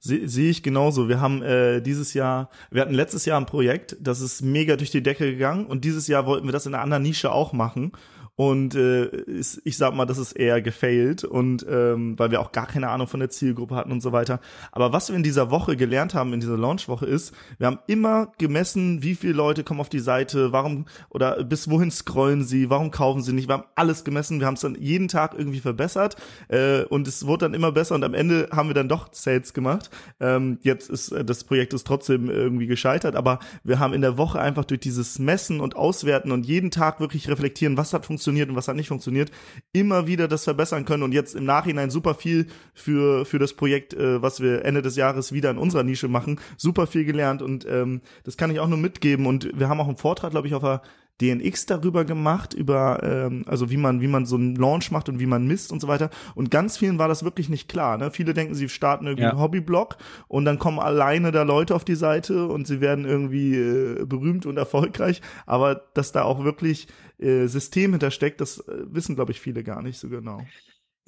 Sehe 0.00 0.28
seh 0.28 0.50
ich 0.50 0.62
genauso. 0.62 1.08
Wir 1.08 1.20
haben 1.20 1.42
äh, 1.42 1.80
dieses 1.80 2.14
Jahr, 2.14 2.50
wir 2.70 2.82
hatten 2.82 2.94
letztes 2.94 3.24
Jahr 3.24 3.40
ein 3.40 3.46
Projekt, 3.46 3.96
das 4.00 4.20
ist 4.20 4.42
mega 4.42 4.76
durch 4.76 4.90
die 4.92 5.02
Decke 5.02 5.30
gegangen 5.32 5.66
und 5.66 5.84
dieses 5.84 6.06
Jahr 6.06 6.24
wollten 6.26 6.46
wir 6.46 6.52
das 6.52 6.66
in 6.66 6.74
einer 6.74 6.84
anderen 6.84 7.02
Nische 7.02 7.32
auch 7.32 7.52
machen. 7.52 7.92
Und 8.38 8.76
äh, 8.76 9.06
ist, 9.06 9.60
ich 9.64 9.76
sag 9.76 9.96
mal, 9.96 10.06
das 10.06 10.16
ist 10.16 10.30
eher 10.30 10.62
gefailt 10.62 11.24
und 11.24 11.66
ähm, 11.68 12.16
weil 12.20 12.30
wir 12.30 12.40
auch 12.40 12.52
gar 12.52 12.68
keine 12.68 12.88
Ahnung 12.88 13.08
von 13.08 13.18
der 13.18 13.30
Zielgruppe 13.30 13.74
hatten 13.74 13.90
und 13.90 14.00
so 14.00 14.12
weiter. 14.12 14.38
Aber 14.70 14.92
was 14.92 15.08
wir 15.08 15.16
in 15.16 15.24
dieser 15.24 15.50
Woche 15.50 15.76
gelernt 15.76 16.14
haben, 16.14 16.32
in 16.32 16.38
dieser 16.38 16.56
Launchwoche 16.56 17.04
ist, 17.04 17.34
wir 17.58 17.66
haben 17.66 17.80
immer 17.88 18.30
gemessen, 18.38 19.02
wie 19.02 19.16
viele 19.16 19.32
Leute 19.32 19.64
kommen 19.64 19.80
auf 19.80 19.88
die 19.88 19.98
Seite, 19.98 20.52
warum 20.52 20.86
oder 21.10 21.42
bis 21.42 21.68
wohin 21.68 21.90
scrollen 21.90 22.44
sie, 22.44 22.70
warum 22.70 22.92
kaufen 22.92 23.22
sie 23.22 23.32
nicht. 23.32 23.48
Wir 23.48 23.54
haben 23.54 23.64
alles 23.74 24.04
gemessen, 24.04 24.38
wir 24.38 24.46
haben 24.46 24.54
es 24.54 24.60
dann 24.60 24.76
jeden 24.76 25.08
Tag 25.08 25.34
irgendwie 25.36 25.58
verbessert 25.58 26.14
äh, 26.46 26.84
und 26.84 27.08
es 27.08 27.26
wurde 27.26 27.46
dann 27.46 27.54
immer 27.54 27.72
besser 27.72 27.96
und 27.96 28.04
am 28.04 28.14
Ende 28.14 28.50
haben 28.52 28.68
wir 28.68 28.74
dann 28.74 28.88
doch 28.88 29.08
Sales 29.10 29.52
gemacht. 29.52 29.90
Ähm, 30.20 30.58
jetzt 30.62 30.90
ist 30.90 31.10
äh, 31.10 31.24
das 31.24 31.42
Projekt 31.42 31.74
ist 31.74 31.88
trotzdem 31.88 32.30
irgendwie 32.30 32.68
gescheitert, 32.68 33.16
aber 33.16 33.40
wir 33.64 33.80
haben 33.80 33.94
in 33.94 34.00
der 34.00 34.16
Woche 34.16 34.38
einfach 34.38 34.64
durch 34.64 34.78
dieses 34.78 35.18
Messen 35.18 35.58
und 35.58 35.74
Auswerten 35.74 36.30
und 36.30 36.46
jeden 36.46 36.70
Tag 36.70 37.00
wirklich 37.00 37.28
reflektieren, 37.28 37.76
was 37.76 37.92
hat 37.92 38.06
funktioniert 38.06 38.27
funktioniert 38.28 38.50
und 38.50 38.56
was 38.56 38.68
hat 38.68 38.76
nicht 38.76 38.88
funktioniert, 38.88 39.30
immer 39.72 40.06
wieder 40.06 40.28
das 40.28 40.44
verbessern 40.44 40.84
können 40.84 41.02
und 41.02 41.12
jetzt 41.12 41.34
im 41.34 41.44
Nachhinein 41.44 41.90
super 41.90 42.14
viel 42.14 42.46
für, 42.74 43.24
für 43.24 43.38
das 43.38 43.54
Projekt, 43.54 43.94
äh, 43.94 44.20
was 44.20 44.40
wir 44.40 44.64
Ende 44.64 44.82
des 44.82 44.96
Jahres 44.96 45.32
wieder 45.32 45.50
in 45.50 45.58
unserer 45.58 45.82
Nische 45.82 46.08
machen, 46.08 46.38
super 46.56 46.86
viel 46.86 47.04
gelernt 47.04 47.40
und 47.40 47.66
ähm, 47.66 48.02
das 48.24 48.36
kann 48.36 48.50
ich 48.50 48.60
auch 48.60 48.68
nur 48.68 48.78
mitgeben 48.78 49.26
und 49.26 49.50
wir 49.58 49.68
haben 49.68 49.80
auch 49.80 49.88
einen 49.88 49.96
Vortrag, 49.96 50.30
glaube 50.30 50.46
ich, 50.46 50.54
auf 50.54 50.62
der 50.62 50.82
DNX 51.20 51.66
darüber 51.66 52.04
gemacht, 52.04 52.54
über 52.54 53.02
ähm, 53.02 53.44
also 53.46 53.70
wie 53.70 53.76
man 53.76 54.00
wie 54.00 54.06
man 54.06 54.26
so 54.26 54.36
einen 54.36 54.54
Launch 54.56 54.90
macht 54.90 55.08
und 55.08 55.18
wie 55.18 55.26
man 55.26 55.46
misst 55.46 55.72
und 55.72 55.80
so 55.80 55.88
weiter. 55.88 56.10
Und 56.34 56.50
ganz 56.50 56.76
vielen 56.76 56.98
war 56.98 57.08
das 57.08 57.24
wirklich 57.24 57.48
nicht 57.48 57.68
klar. 57.68 57.98
Ne? 57.98 58.10
Viele 58.10 58.34
denken, 58.34 58.54
sie 58.54 58.68
starten 58.68 59.06
irgendwie 59.06 59.24
ja. 59.24 59.30
einen 59.30 59.40
Hobbyblog 59.40 59.96
und 60.28 60.44
dann 60.44 60.58
kommen 60.58 60.78
alleine 60.78 61.32
da 61.32 61.42
Leute 61.42 61.74
auf 61.74 61.84
die 61.84 61.96
Seite 61.96 62.46
und 62.46 62.66
sie 62.66 62.80
werden 62.80 63.04
irgendwie 63.04 63.56
äh, 63.56 64.04
berühmt 64.04 64.46
und 64.46 64.56
erfolgreich. 64.56 65.20
Aber 65.46 65.74
dass 65.94 66.12
da 66.12 66.22
auch 66.22 66.44
wirklich 66.44 66.86
äh, 67.18 67.46
System 67.46 67.92
hintersteckt, 67.92 68.40
das 68.40 68.60
äh, 68.68 68.84
wissen 68.86 69.16
glaube 69.16 69.32
ich 69.32 69.40
viele 69.40 69.64
gar 69.64 69.82
nicht 69.82 69.98
so 69.98 70.08
genau. 70.08 70.40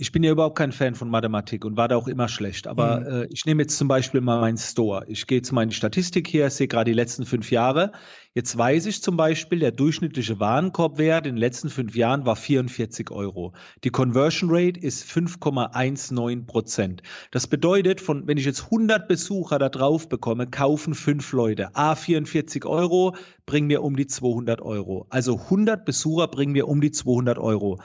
Ich 0.00 0.12
bin 0.12 0.22
ja 0.22 0.32
überhaupt 0.32 0.56
kein 0.56 0.72
Fan 0.72 0.94
von 0.94 1.10
Mathematik 1.10 1.62
und 1.66 1.76
war 1.76 1.86
da 1.86 1.96
auch 1.96 2.08
immer 2.08 2.26
schlecht. 2.26 2.66
Aber 2.66 3.00
mhm. 3.00 3.06
äh, 3.06 3.26
ich 3.30 3.44
nehme 3.44 3.60
jetzt 3.64 3.76
zum 3.76 3.86
Beispiel 3.86 4.22
mal 4.22 4.40
meinen 4.40 4.56
Store. 4.56 5.04
Ich 5.08 5.26
gehe 5.26 5.36
jetzt 5.36 5.52
mal 5.52 5.62
in 5.62 5.68
die 5.68 5.74
Statistik 5.74 6.26
hier, 6.26 6.48
sehe 6.48 6.68
gerade 6.68 6.90
die 6.90 6.94
letzten 6.94 7.26
fünf 7.26 7.50
Jahre. 7.50 7.92
Jetzt 8.32 8.56
weiß 8.56 8.86
ich 8.86 9.02
zum 9.02 9.18
Beispiel, 9.18 9.58
der 9.58 9.72
durchschnittliche 9.72 10.40
Warenkorbwert 10.40 11.26
in 11.26 11.34
den 11.34 11.38
letzten 11.38 11.68
fünf 11.68 11.94
Jahren 11.94 12.24
war 12.24 12.34
44 12.34 13.10
Euro. 13.10 13.52
Die 13.84 13.90
Conversion 13.90 14.48
Rate 14.50 14.80
ist 14.80 15.04
5,19 15.04 16.46
Prozent. 16.46 17.02
Das 17.30 17.46
bedeutet, 17.46 18.00
von, 18.00 18.26
wenn 18.26 18.38
ich 18.38 18.46
jetzt 18.46 18.64
100 18.64 19.06
Besucher 19.06 19.58
da 19.58 19.68
drauf 19.68 20.08
bekomme, 20.08 20.46
kaufen 20.46 20.94
fünf 20.94 21.30
Leute. 21.32 21.76
A, 21.76 21.94
44 21.94 22.64
Euro 22.64 23.16
bringen 23.44 23.66
mir 23.66 23.82
um 23.82 23.96
die 23.96 24.06
200 24.06 24.62
Euro. 24.62 25.04
Also 25.10 25.36
100 25.36 25.84
Besucher 25.84 26.26
bringen 26.28 26.52
mir 26.52 26.68
um 26.68 26.80
die 26.80 26.90
200 26.90 27.36
Euro. 27.38 27.80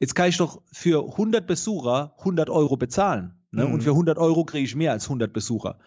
Jetzt 0.00 0.14
kann 0.14 0.28
ich 0.28 0.38
doch 0.38 0.62
für 0.72 1.04
100 1.10 1.46
Besucher 1.46 2.14
100 2.18 2.50
Euro 2.50 2.76
bezahlen. 2.76 3.34
Ne? 3.52 3.66
Mhm. 3.66 3.74
Und 3.74 3.82
für 3.82 3.90
100 3.90 4.18
Euro 4.18 4.44
kriege 4.44 4.64
ich 4.64 4.74
mehr 4.74 4.92
als 4.92 5.04
100 5.04 5.32
Besucher. 5.32 5.78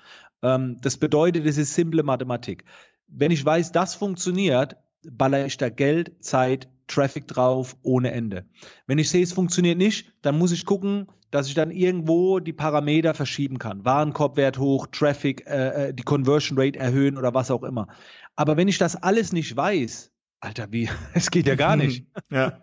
Ähm, 0.41 0.77
das 0.81 0.97
bedeutet, 0.97 1.45
es 1.45 1.57
ist 1.57 1.73
simple 1.73 2.03
Mathematik. 2.03 2.63
Wenn 3.07 3.31
ich 3.31 3.43
weiß, 3.43 3.71
das 3.71 3.95
funktioniert, 3.95 4.77
baller 5.09 5.45
ich 5.45 5.57
da 5.57 5.69
Geld, 5.69 6.23
Zeit, 6.23 6.69
Traffic 6.87 7.27
drauf 7.27 7.75
ohne 7.81 8.11
Ende. 8.11 8.45
Wenn 8.85 8.99
ich 8.99 9.09
sehe, 9.09 9.23
es 9.23 9.33
funktioniert 9.33 9.77
nicht, 9.77 10.13
dann 10.21 10.37
muss 10.37 10.51
ich 10.51 10.65
gucken, 10.65 11.07
dass 11.31 11.47
ich 11.47 11.55
dann 11.55 11.71
irgendwo 11.71 12.39
die 12.39 12.53
Parameter 12.53 13.15
verschieben 13.15 13.57
kann. 13.57 13.83
Warenkorbwert 13.83 14.59
hoch, 14.59 14.87
Traffic, 14.91 15.47
äh, 15.47 15.89
äh 15.89 15.93
die 15.93 16.03
Conversion 16.03 16.59
Rate 16.59 16.77
erhöhen 16.77 17.17
oder 17.17 17.33
was 17.33 17.49
auch 17.49 17.63
immer. 17.63 17.87
Aber 18.35 18.57
wenn 18.57 18.67
ich 18.67 18.77
das 18.77 18.95
alles 18.95 19.33
nicht 19.33 19.55
weiß, 19.55 20.11
Alter, 20.39 20.71
wie, 20.71 20.89
es 21.13 21.31
geht 21.31 21.47
ja 21.47 21.55
gar 21.55 21.75
nicht. 21.75 22.05
ja. 22.29 22.62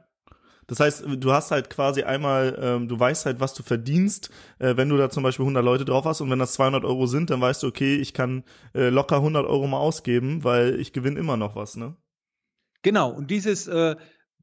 Das 0.70 0.78
heißt, 0.78 1.04
du 1.18 1.32
hast 1.32 1.50
halt 1.50 1.68
quasi 1.68 2.04
einmal, 2.04 2.56
ähm, 2.62 2.86
du 2.86 2.96
weißt 2.96 3.26
halt, 3.26 3.40
was 3.40 3.54
du 3.54 3.64
verdienst, 3.64 4.30
äh, 4.60 4.76
wenn 4.76 4.88
du 4.88 4.96
da 4.96 5.10
zum 5.10 5.24
Beispiel 5.24 5.42
100 5.42 5.64
Leute 5.64 5.84
drauf 5.84 6.04
hast 6.04 6.20
und 6.20 6.30
wenn 6.30 6.38
das 6.38 6.52
200 6.52 6.84
Euro 6.84 7.06
sind, 7.06 7.28
dann 7.30 7.40
weißt 7.40 7.64
du, 7.64 7.66
okay, 7.66 7.96
ich 7.96 8.14
kann 8.14 8.44
äh, 8.72 8.88
locker 8.88 9.16
100 9.16 9.44
Euro 9.46 9.66
mal 9.66 9.80
ausgeben, 9.80 10.44
weil 10.44 10.78
ich 10.78 10.92
gewinne 10.92 11.18
immer 11.18 11.36
noch 11.36 11.56
was, 11.56 11.76
ne? 11.76 11.96
Genau, 12.82 13.10
und 13.10 13.32
dieses, 13.32 13.66
äh, 13.66 13.96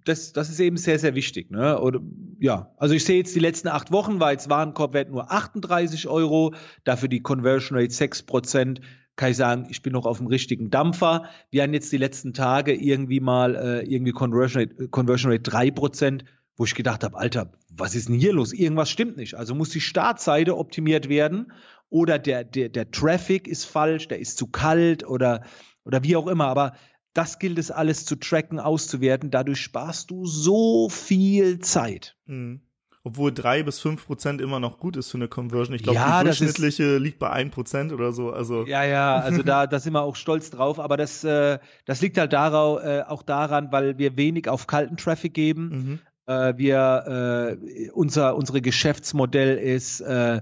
das, 0.04 0.34
das 0.34 0.50
ist 0.50 0.60
eben 0.60 0.76
sehr, 0.76 1.00
sehr 1.00 1.16
wichtig. 1.16 1.50
Ne? 1.50 1.80
Oder, 1.80 2.02
ja, 2.40 2.74
also 2.76 2.94
ich 2.94 3.06
sehe 3.06 3.20
jetzt 3.20 3.34
die 3.34 3.40
letzten 3.40 3.70
acht 3.70 3.94
Wochen, 3.94 4.20
war 4.20 4.34
jetzt 4.34 4.50
Warenkorbwert 4.50 5.10
nur 5.10 5.32
38 5.32 6.10
Euro, 6.10 6.54
dafür 6.84 7.08
die 7.08 7.22
Conversion 7.22 7.80
Rate 7.80 7.94
6 7.94 8.24
Prozent 8.24 8.82
kann 9.18 9.32
ich 9.32 9.38
sagen, 9.38 9.68
ich 9.70 9.82
bin 9.82 9.94
noch 9.94 10.06
auf 10.06 10.20
dem 10.20 10.28
richtigen 10.28 10.70
Dampfer. 10.70 11.26
Wir 11.50 11.64
haben 11.64 11.74
jetzt 11.74 11.92
die 11.92 11.98
letzten 11.98 12.34
Tage 12.34 12.74
irgendwie 12.74 13.20
mal 13.20 13.56
äh, 13.56 13.80
irgendwie 13.84 14.12
Conversion 14.12 14.62
Rate, 14.62 14.88
Conversion 14.88 15.32
Rate 15.32 15.52
3%, 15.52 16.22
wo 16.56 16.66
ich 16.66 16.76
gedacht 16.76 17.04
habe, 17.04 17.18
Alter, 17.18 17.52
was 17.70 17.96
ist 17.96 18.08
denn 18.08 18.16
hier 18.16 18.32
los? 18.32 18.54
Irgendwas 18.54 18.90
stimmt 18.90 19.18
nicht. 19.18 19.34
Also 19.34 19.56
muss 19.56 19.72
die 19.72 19.82
Startseite 19.82 20.56
optimiert 20.56 21.10
werden 21.10 21.52
oder 21.90 22.20
der, 22.20 22.44
der, 22.44 22.70
der 22.70 22.92
Traffic 22.92 23.48
ist 23.48 23.66
falsch, 23.66 24.08
der 24.08 24.20
ist 24.20 24.38
zu 24.38 24.48
kalt 24.48 25.06
oder, 25.06 25.44
oder 25.84 26.04
wie 26.04 26.16
auch 26.16 26.28
immer. 26.28 26.48
Aber 26.48 26.74
das 27.14 27.40
gilt 27.40 27.58
es 27.58 27.72
alles 27.72 28.06
zu 28.06 28.18
tracken, 28.18 28.60
auszuwerten. 28.60 29.32
Dadurch 29.32 29.62
sparst 29.62 30.12
du 30.12 30.28
so 30.28 30.90
viel 30.90 31.60
Zeit. 31.60 32.16
Mhm 32.28 32.62
obwohl 33.08 33.32
drei 33.32 33.64
bis 33.64 33.80
fünf 33.80 34.06
Prozent 34.06 34.42
immer 34.42 34.60
noch 34.60 34.80
gut 34.80 34.98
ist 34.98 35.12
für 35.12 35.18
eine 35.18 35.30
Conversion. 35.30 35.74
Ich 35.74 35.84
glaube, 35.84 35.96
ja, 35.96 36.20
die 36.20 36.26
durchschnittliche 36.26 36.84
ist, 36.84 37.02
liegt 37.02 37.20
bei 37.20 37.30
ein 37.30 37.52
Prozent 37.52 37.94
oder 37.94 38.12
so. 38.12 38.32
Also 38.32 38.66
ja, 38.66 38.84
ja, 38.84 39.16
also 39.16 39.44
da, 39.44 39.66
da 39.66 39.80
sind 39.80 39.94
wir 39.94 40.02
auch 40.02 40.18
stolz 40.18 40.50
drauf. 40.50 40.78
Aber 40.78 40.98
das, 40.98 41.24
äh, 41.24 41.58
das 41.86 42.02
liegt 42.02 42.18
halt 42.18 42.34
darauf, 42.34 42.84
äh, 42.84 43.04
auch 43.08 43.24
daran, 43.24 43.72
weil 43.72 43.98
wir 43.98 44.18
wenig 44.18 44.50
auf 44.50 44.68
kalten 44.68 44.98
Traffic 44.98 45.34
geben. 45.34 45.70
Mhm. 45.70 46.00
Äh, 46.26 46.58
wir, 46.58 47.58
äh, 47.58 47.90
unser, 47.92 48.36
unsere 48.36 48.62
Geschäftsmodell 48.62 49.58
ist, 49.58 50.02
äh, 50.02 50.42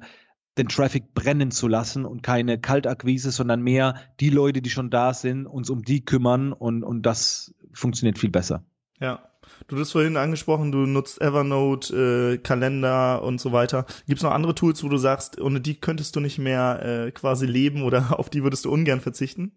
den 0.57 0.67
Traffic 0.67 1.13
brennen 1.13 1.51
zu 1.51 1.67
lassen 1.67 2.03
und 2.03 2.23
keine 2.23 2.59
Kaltakquise, 2.59 3.29
sondern 3.29 3.61
mehr 3.61 3.93
die 4.19 4.31
Leute, 4.31 4.63
die 4.63 4.71
schon 4.71 4.89
da 4.89 5.13
sind, 5.13 5.45
uns 5.45 5.69
um 5.69 5.83
die 5.83 6.03
kümmern 6.03 6.51
und, 6.51 6.83
und 6.83 7.03
das 7.03 7.53
funktioniert 7.73 8.17
viel 8.17 8.31
besser. 8.31 8.63
Ja, 8.99 9.29
Du 9.67 9.79
hast 9.79 9.91
vorhin 9.91 10.17
angesprochen, 10.17 10.71
du 10.71 10.79
nutzt 10.79 11.21
Evernote, 11.21 12.35
äh, 12.35 12.37
Kalender 12.37 13.23
und 13.23 13.39
so 13.39 13.51
weiter. 13.51 13.85
Gibt 14.07 14.19
es 14.19 14.23
noch 14.23 14.31
andere 14.31 14.55
Tools, 14.55 14.83
wo 14.83 14.89
du 14.89 14.97
sagst, 14.97 15.39
ohne 15.39 15.61
die 15.61 15.75
könntest 15.75 16.15
du 16.15 16.19
nicht 16.19 16.37
mehr 16.37 17.05
äh, 17.07 17.11
quasi 17.11 17.45
leben 17.45 17.83
oder 17.83 18.19
auf 18.19 18.29
die 18.29 18.43
würdest 18.43 18.65
du 18.65 18.71
ungern 18.71 19.01
verzichten? 19.01 19.51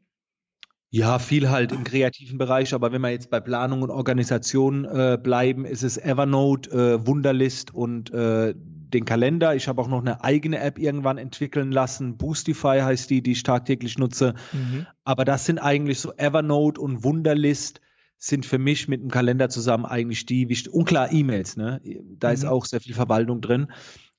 Ja, 0.90 1.18
viel 1.18 1.50
halt 1.50 1.72
im 1.72 1.84
kreativen 1.84 2.38
Bereich, 2.38 2.72
aber 2.72 2.92
wenn 2.92 3.02
wir 3.02 3.10
jetzt 3.10 3.28
bei 3.28 3.40
Planung 3.40 3.82
und 3.82 3.90
Organisation 3.90 4.86
äh, 4.86 5.18
bleiben, 5.22 5.66
ist 5.66 5.82
es 5.82 5.98
Evernote, 5.98 6.70
äh, 6.70 7.06
Wunderlist 7.06 7.74
und 7.74 8.10
äh, 8.10 8.54
den 8.56 9.04
Kalender. 9.04 9.54
Ich 9.54 9.68
habe 9.68 9.82
auch 9.82 9.88
noch 9.88 10.00
eine 10.00 10.24
eigene 10.24 10.60
App 10.60 10.78
irgendwann 10.78 11.18
entwickeln 11.18 11.72
lassen. 11.72 12.16
Boostify 12.16 12.80
heißt 12.80 13.10
die, 13.10 13.22
die 13.22 13.32
ich 13.32 13.42
tagtäglich 13.42 13.98
nutze. 13.98 14.32
Mhm. 14.54 14.86
Aber 15.04 15.26
das 15.26 15.44
sind 15.44 15.58
eigentlich 15.58 16.00
so 16.00 16.14
Evernote 16.16 16.80
und 16.80 17.04
Wunderlist 17.04 17.82
sind 18.18 18.44
für 18.44 18.58
mich 18.58 18.88
mit 18.88 19.00
dem 19.00 19.10
Kalender 19.10 19.48
zusammen 19.48 19.86
eigentlich 19.86 20.26
die 20.26 20.48
wichtig. 20.48 20.72
Unklar 20.72 21.12
E-Mails, 21.12 21.56
ne? 21.56 21.80
Da 22.18 22.28
mhm. 22.28 22.34
ist 22.34 22.44
auch 22.44 22.64
sehr 22.64 22.80
viel 22.80 22.94
Verwaltung 22.94 23.40
drin. 23.40 23.68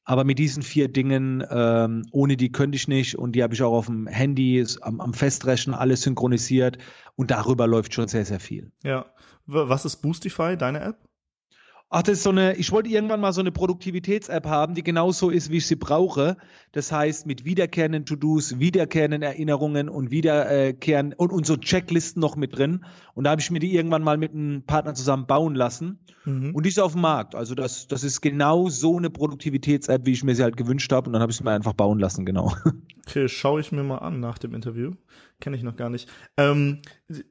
Aber 0.06 0.24
mit 0.24 0.39
diesen 0.39 0.63
vier 0.63 0.88
Dingen, 0.88 1.44
ähm, 1.51 2.03
ohne 2.12 2.36
die 2.36 2.51
könnte 2.51 2.77
ich 2.77 2.88
nicht. 2.88 3.15
Und 3.15 3.34
die 3.34 3.44
habe 3.44 3.53
ich 3.53 3.62
auch 3.62 3.74
auf 3.74 3.86
dem 3.86 4.08
Handy, 4.08 4.65
am, 4.82 5.01
am 5.01 5.13
Festrechnen 5.13 5.75
alles 5.75 6.01
synchronisiert. 6.01 6.79
Und 7.15 7.29
darüber 7.29 7.68
läuft 7.68 7.94
schon 7.94 8.08
sehr, 8.08 8.25
sehr 8.25 8.39
viel. 8.39 8.72
Ja. 8.84 9.06
Was 9.46 9.86
ist 9.86 9.98
Boostify, 9.98 10.56
deine 10.58 10.79
App? 10.79 11.09
Ach, 11.91 12.03
das 12.03 12.19
ist 12.19 12.24
so 12.24 12.29
eine, 12.29 12.55
ich 12.55 12.72
wollte 12.72 12.89
irgendwann 12.89 13.19
mal 13.19 13.34
so 13.34 13.41
eine 13.41 13.51
Produktivitäts-App 13.51 14.46
haben, 14.46 14.75
die 14.75 14.84
genauso 14.84 15.31
ist, 15.31 15.50
wie 15.50 15.58
ich 15.58 15.65
sie 15.65 15.75
brauche. 15.75 16.38
Das 16.72 16.91
heißt, 16.91 17.25
mit 17.25 17.46
wiederkehrenden 17.46 18.05
To-Dos, 18.05 18.60
wiederkehrenden 18.60 19.24
Erinnerungen 19.24 19.89
und 19.89 20.12
wiederkehren 20.12 21.13
und, 21.13 21.31
und 21.31 21.48
so 21.48 21.58
Checklisten 21.58 22.19
noch 22.19 22.36
mit 22.36 22.55
drin. 22.55 22.86
Und 23.15 23.24
da 23.24 23.31
habe 23.31 23.41
ich 23.41 23.50
mir 23.50 23.58
die 23.58 23.74
irgendwann 23.74 24.03
mal 24.03 24.17
mit 24.17 24.34
einem 24.34 24.62
Partner 24.62 24.93
zusammen 24.93 25.25
bauen 25.25 25.55
lassen. 25.55 25.98
Mhm. 26.25 26.53
Und 26.53 26.63
die 26.63 26.69
ist 26.69 26.79
auf 26.79 26.91
dem 26.91 27.01
Markt. 27.01 27.34
Also 27.34 27.55
das, 27.55 27.88
das 27.88 28.03
ist 28.03 28.22
genau 28.22 28.69
so 28.69 28.98
eine 28.98 29.10
Produktivitäts-App, 29.10 30.05
wie 30.05 30.12
ich 30.12 30.24
mir 30.24 30.36
sie 30.36 30.43
halt 30.43 30.58
gewünscht 30.58 30.91
habe. 30.91 31.08
Und 31.08 31.13
dann 31.13 31.24
habe 31.24 31.31
ich 31.31 31.39
sie 31.39 31.43
mir 31.43 31.51
einfach 31.51 31.74
bauen 31.74 31.98
lassen, 31.98 32.24
genau. 32.24 32.53
Okay, 33.10 33.27
schaue 33.27 33.60
ich 33.60 33.72
mir 33.72 33.81
mal 33.81 33.98
an 33.98 34.19
nach 34.19 34.38
dem 34.38 34.53
Interview. 34.53 34.91
Kenne 35.39 35.58
ich 35.58 35.63
noch 35.63 35.75
gar 35.75 35.89
nicht. 35.89 36.08
Ähm, 36.38 36.84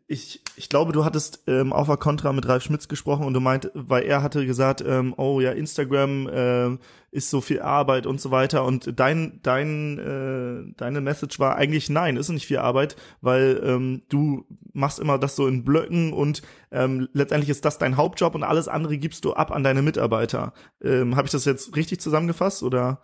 ich, 0.09 0.43
ich 0.57 0.69
glaube, 0.69 0.91
du 0.91 1.05
hattest 1.05 1.45
ähm, 1.47 1.73
auf 1.73 1.87
der 1.87 1.97
Contra 1.97 2.33
mit 2.33 2.49
Ralf 2.49 2.65
Schmitz 2.65 2.89
gesprochen 2.89 3.25
und 3.25 3.33
du 3.33 3.39
meint, 3.39 3.71
weil 3.75 4.03
er 4.03 4.21
hatte 4.21 4.45
gesagt, 4.49 4.83
ähm, 4.85 5.15
oh 5.17 5.41
ja, 5.41 5.53
Instagram 5.53 6.29
äh, 6.29 6.79
ist 7.11 7.31
so 7.31 7.41
viel 7.41 7.61
Arbeit 7.61 8.07
und 8.07 8.21
so 8.21 8.33
weiter. 8.33 8.65
Und 8.65 8.99
dein, 8.99 9.39
dein, 9.43 9.99
äh, 9.99 10.75
deine 10.77 11.01
Message 11.01 11.39
war 11.39 11.57
eigentlich 11.57 11.89
nein, 11.89 12.17
ist 12.17 12.29
nicht 12.29 12.47
viel 12.47 12.59
Arbeit, 12.59 12.97
weil 13.21 13.63
ähm, 13.65 14.03
du 14.09 14.45
machst 14.73 14.99
immer 14.99 15.19
das 15.19 15.37
so 15.37 15.47
in 15.47 15.65
Blöcken 15.65 16.13
und 16.13 16.43
ähm, 16.73 17.09
letztendlich 17.13 17.51
ist 17.51 17.65
das 17.65 17.79
dein 17.79 17.97
Hauptjob 17.97 18.35
und 18.35 18.43
alles 18.43 18.69
andere 18.69 18.99
gibst 18.99 19.25
du 19.25 19.33
ab 19.33 19.53
an 19.53 19.63
deine 19.63 19.83
Mitarbeiter. 19.83 20.53
Ähm, 20.83 21.17
Habe 21.17 21.27
ich 21.27 21.33
das 21.33 21.45
jetzt 21.45 21.77
richtig 21.77 22.01
zusammengefasst 22.01 22.63
oder? 22.63 23.01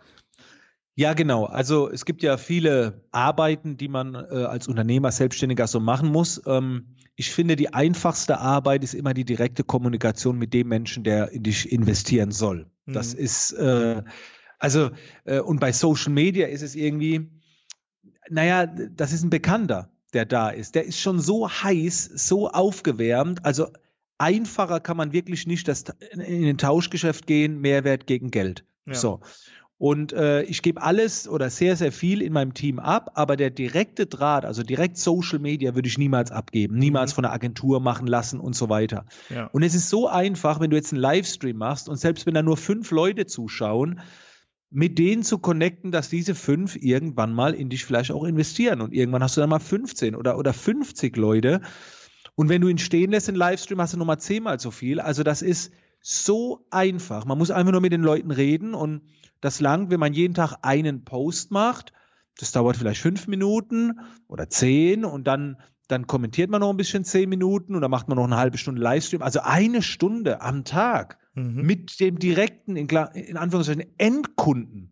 Ja, 0.95 1.13
genau. 1.13 1.45
Also 1.45 1.89
es 1.89 2.05
gibt 2.05 2.23
ja 2.23 2.37
viele 2.37 3.05
Arbeiten, 3.11 3.75
die 3.75 3.89
man 3.89 4.15
äh, 4.15 4.45
als 4.45 4.67
Unternehmer, 4.67 5.11
Selbstständiger 5.11 5.67
so 5.67 5.81
machen 5.81 6.09
muss. 6.09 6.41
Ähm, 6.45 6.95
ich 7.15 7.31
finde, 7.31 7.57
die 7.57 7.73
einfachste 7.73 8.39
Arbeit 8.39 8.83
ist 8.83 8.93
immer 8.93 9.13
die 9.13 9.25
direkte 9.25 9.63
Kommunikation 9.63 10.37
mit 10.37 10.53
dem 10.53 10.69
Menschen, 10.69 11.03
der 11.03 11.31
in 11.31 11.43
dich 11.43 11.69
investieren 11.71 12.31
soll. 12.31 12.67
Mhm. 12.85 12.93
Das 12.93 13.13
ist, 13.13 13.51
äh, 13.53 14.03
also, 14.57 14.91
äh, 15.25 15.39
und 15.39 15.59
bei 15.59 15.73
Social 15.73 16.13
Media 16.13 16.47
ist 16.47 16.61
es 16.61 16.75
irgendwie, 16.75 17.29
naja, 18.29 18.65
das 18.65 19.11
ist 19.11 19.23
ein 19.23 19.29
Bekannter, 19.29 19.89
der 20.13 20.25
da 20.25 20.49
ist. 20.49 20.75
Der 20.75 20.85
ist 20.85 20.99
schon 20.99 21.19
so 21.19 21.49
heiß, 21.49 22.05
so 22.15 22.49
aufgewärmt. 22.49 23.43
Also 23.43 23.67
einfacher 24.17 24.79
kann 24.79 24.95
man 24.95 25.11
wirklich 25.11 25.45
nicht 25.45 25.67
das 25.67 25.83
in 26.11 26.45
ein 26.45 26.57
Tauschgeschäft 26.57 27.27
gehen, 27.27 27.59
Mehrwert 27.59 28.07
gegen 28.07 28.31
Geld. 28.31 28.65
Ja. 28.85 28.93
So. 28.93 29.19
Und 29.77 30.13
äh, 30.13 30.43
ich 30.43 30.61
gebe 30.61 30.81
alles 30.81 31.27
oder 31.27 31.49
sehr, 31.49 31.75
sehr 31.75 31.91
viel 31.91 32.21
in 32.21 32.31
meinem 32.31 32.53
Team 32.53 32.79
ab, 32.79 33.11
aber 33.15 33.35
der 33.35 33.49
direkte 33.49 34.05
Draht, 34.05 34.45
also 34.45 34.63
direkt 34.63 34.97
Social 34.97 35.39
Media, 35.39 35.75
würde 35.75 35.89
ich 35.89 35.97
niemals 35.97 36.31
abgeben, 36.31 36.77
niemals 36.77 37.11
mhm. 37.11 37.15
von 37.15 37.21
der 37.23 37.33
Agentur 37.33 37.81
machen 37.81 38.07
lassen 38.07 38.39
und 38.39 38.55
so 38.55 38.69
weiter. 38.69 39.05
Ja. 39.29 39.47
Und 39.47 39.63
es 39.63 39.75
ist 39.75 39.89
so 39.89 40.07
einfach, 40.07 40.61
wenn 40.61 40.69
du 40.69 40.77
jetzt 40.77 40.93
einen 40.93 41.01
Livestream 41.01 41.57
machst 41.57 41.89
und 41.89 41.97
selbst 41.97 42.25
wenn 42.25 42.33
da 42.33 42.41
nur 42.41 42.55
fünf 42.55 42.91
Leute 42.91 43.25
zuschauen, 43.25 43.99
mit 44.69 44.97
denen 44.97 45.23
zu 45.23 45.39
connecten, 45.39 45.91
dass 45.91 46.09
diese 46.09 46.35
fünf 46.35 46.75
irgendwann 46.75 47.33
mal 47.33 47.53
in 47.53 47.69
dich 47.69 47.85
vielleicht 47.85 48.11
auch 48.11 48.23
investieren. 48.23 48.81
Und 48.81 48.93
irgendwann 48.93 49.23
hast 49.23 49.37
du 49.37 49.41
dann 49.41 49.49
mal 49.49 49.59
15 49.59 50.15
oder, 50.15 50.37
oder 50.37 50.53
50 50.53 51.15
Leute. 51.17 51.61
Und 52.35 52.49
wenn 52.49 52.61
du 52.61 52.67
ihn 52.67 52.77
stehen 52.77 53.11
lässt 53.11 53.29
in 53.29 53.35
Livestream, 53.35 53.79
hast 53.79 53.93
du 53.93 53.97
nochmal 53.97 54.19
zehnmal 54.19 54.59
so 54.59 54.71
viel. 54.71 54.99
Also 54.99 55.23
das 55.23 55.41
ist 55.41 55.71
so 56.01 56.65
einfach. 56.71 57.25
Man 57.25 57.37
muss 57.37 57.51
einfach 57.51 57.71
nur 57.71 57.81
mit 57.81 57.93
den 57.93 58.01
Leuten 58.01 58.31
reden 58.31 58.73
und 58.73 59.01
das 59.41 59.59
langt, 59.59 59.91
wenn 59.91 59.99
man 59.99 60.13
jeden 60.13 60.33
Tag 60.33 60.57
einen 60.61 61.03
Post 61.03 61.51
macht. 61.51 61.93
Das 62.37 62.51
dauert 62.51 62.77
vielleicht 62.77 63.01
fünf 63.01 63.27
Minuten 63.27 63.99
oder 64.27 64.49
zehn 64.49 65.05
und 65.05 65.25
dann, 65.25 65.57
dann 65.87 66.07
kommentiert 66.07 66.49
man 66.49 66.61
noch 66.61 66.69
ein 66.69 66.77
bisschen 66.77 67.05
zehn 67.05 67.29
Minuten 67.29 67.75
und 67.75 67.81
dann 67.81 67.91
macht 67.91 68.07
man 68.07 68.17
noch 68.17 68.25
eine 68.25 68.37
halbe 68.37 68.57
Stunde 68.57 68.81
Livestream. 68.81 69.21
Also 69.21 69.39
eine 69.41 69.81
Stunde 69.81 70.41
am 70.41 70.65
Tag 70.65 71.17
mhm. 71.33 71.61
mit 71.61 71.99
dem 71.99 72.19
direkten, 72.19 72.75
in, 72.75 72.87
in 72.87 73.37
Anführungszeichen, 73.37 73.85
Endkunden. 73.97 74.91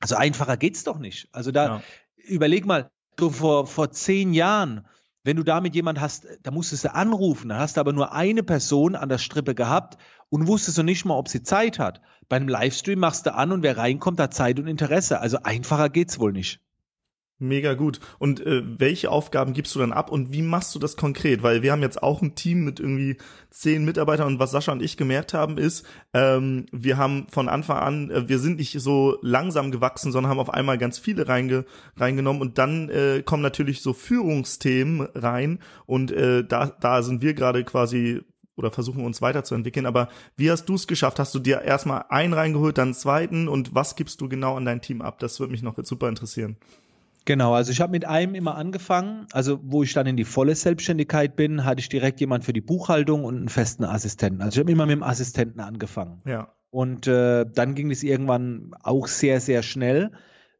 Also 0.00 0.16
einfacher 0.16 0.56
geht's 0.56 0.84
doch 0.84 0.98
nicht. 0.98 1.28
Also 1.32 1.50
da, 1.50 1.66
ja. 1.66 1.82
überleg 2.16 2.64
mal, 2.64 2.90
so 3.18 3.30
vor, 3.30 3.66
vor 3.66 3.90
zehn 3.90 4.32
Jahren, 4.32 4.86
wenn 5.24 5.36
du 5.36 5.42
da 5.42 5.60
mit 5.60 5.74
jemand 5.74 6.00
hast, 6.00 6.26
da 6.42 6.50
musstest 6.50 6.84
du 6.84 6.94
anrufen, 6.94 7.48
dann 7.48 7.58
hast 7.58 7.76
du 7.76 7.80
aber 7.80 7.92
nur 7.92 8.12
eine 8.12 8.42
Person 8.42 8.94
an 8.94 9.08
der 9.08 9.18
Strippe 9.18 9.54
gehabt 9.54 9.98
und 10.28 10.46
wusstest 10.46 10.78
du 10.78 10.82
nicht 10.82 11.04
mal, 11.04 11.16
ob 11.16 11.28
sie 11.28 11.42
Zeit 11.42 11.78
hat. 11.78 12.00
Bei 12.28 12.36
einem 12.36 12.48
Livestream 12.48 12.98
machst 12.98 13.26
du 13.26 13.34
an 13.34 13.52
und 13.52 13.62
wer 13.62 13.76
reinkommt, 13.76 14.20
hat 14.20 14.34
Zeit 14.34 14.58
und 14.58 14.66
Interesse. 14.66 15.20
Also 15.20 15.38
einfacher 15.42 15.88
geht's 15.88 16.18
wohl 16.18 16.32
nicht. 16.32 16.60
Mega 17.40 17.74
gut. 17.74 18.00
Und 18.18 18.44
äh, 18.44 18.62
welche 18.64 19.12
Aufgaben 19.12 19.52
gibst 19.52 19.72
du 19.74 19.78
dann 19.78 19.92
ab 19.92 20.10
und 20.10 20.32
wie 20.32 20.42
machst 20.42 20.74
du 20.74 20.80
das 20.80 20.96
konkret? 20.96 21.44
Weil 21.44 21.62
wir 21.62 21.70
haben 21.70 21.82
jetzt 21.82 22.02
auch 22.02 22.20
ein 22.20 22.34
Team 22.34 22.64
mit 22.64 22.80
irgendwie 22.80 23.16
zehn 23.50 23.84
Mitarbeitern 23.84 24.26
und 24.26 24.38
was 24.40 24.50
Sascha 24.50 24.72
und 24.72 24.82
ich 24.82 24.96
gemerkt 24.96 25.34
haben 25.34 25.56
ist, 25.56 25.86
ähm, 26.12 26.66
wir 26.72 26.96
haben 26.96 27.28
von 27.30 27.48
Anfang 27.48 27.78
an, 27.78 28.10
äh, 28.10 28.28
wir 28.28 28.40
sind 28.40 28.58
nicht 28.58 28.72
so 28.80 29.18
langsam 29.22 29.70
gewachsen, 29.70 30.10
sondern 30.10 30.30
haben 30.30 30.40
auf 30.40 30.52
einmal 30.52 30.78
ganz 30.78 30.98
viele 30.98 31.28
reinge 31.28 31.64
reingenommen 31.96 32.42
und 32.42 32.58
dann 32.58 32.88
äh, 32.88 33.22
kommen 33.24 33.44
natürlich 33.44 33.82
so 33.82 33.92
Führungsthemen 33.92 35.02
rein 35.14 35.60
und 35.86 36.10
äh, 36.10 36.44
da, 36.44 36.66
da 36.66 37.02
sind 37.04 37.22
wir 37.22 37.34
gerade 37.34 37.62
quasi 37.62 38.20
oder 38.56 38.72
versuchen 38.72 39.04
uns 39.04 39.22
weiterzuentwickeln. 39.22 39.86
Aber 39.86 40.08
wie 40.36 40.50
hast 40.50 40.64
du 40.64 40.74
es 40.74 40.88
geschafft? 40.88 41.20
Hast 41.20 41.32
du 41.36 41.38
dir 41.38 41.62
erstmal 41.62 42.06
einen 42.08 42.32
reingeholt, 42.32 42.78
dann 42.78 42.88
einen 42.88 42.94
zweiten 42.94 43.46
und 43.46 43.76
was 43.76 43.94
gibst 43.94 44.20
du 44.20 44.28
genau 44.28 44.56
an 44.56 44.64
dein 44.64 44.82
Team 44.82 45.02
ab? 45.02 45.20
Das 45.20 45.38
würde 45.38 45.52
mich 45.52 45.62
noch 45.62 45.76
super 45.84 46.08
interessieren. 46.08 46.56
Genau, 47.28 47.52
also 47.52 47.72
ich 47.72 47.82
habe 47.82 47.90
mit 47.90 48.06
einem 48.06 48.34
immer 48.34 48.54
angefangen. 48.54 49.26
Also 49.32 49.60
wo 49.62 49.82
ich 49.82 49.92
dann 49.92 50.06
in 50.06 50.16
die 50.16 50.24
volle 50.24 50.54
Selbstständigkeit 50.54 51.36
bin, 51.36 51.66
hatte 51.66 51.80
ich 51.80 51.90
direkt 51.90 52.20
jemand 52.20 52.42
für 52.42 52.54
die 52.54 52.62
Buchhaltung 52.62 53.24
und 53.24 53.36
einen 53.36 53.50
festen 53.50 53.84
Assistenten. 53.84 54.40
Also 54.40 54.56
ich 54.56 54.60
habe 54.60 54.72
immer 54.72 54.86
mit 54.86 54.94
dem 54.94 55.02
Assistenten 55.02 55.60
angefangen. 55.60 56.22
Ja. 56.24 56.54
Und 56.70 57.06
äh, 57.06 57.44
dann 57.44 57.74
ging 57.74 57.90
es 57.90 58.02
irgendwann 58.02 58.70
auch 58.82 59.08
sehr, 59.08 59.42
sehr 59.42 59.62
schnell. 59.62 60.12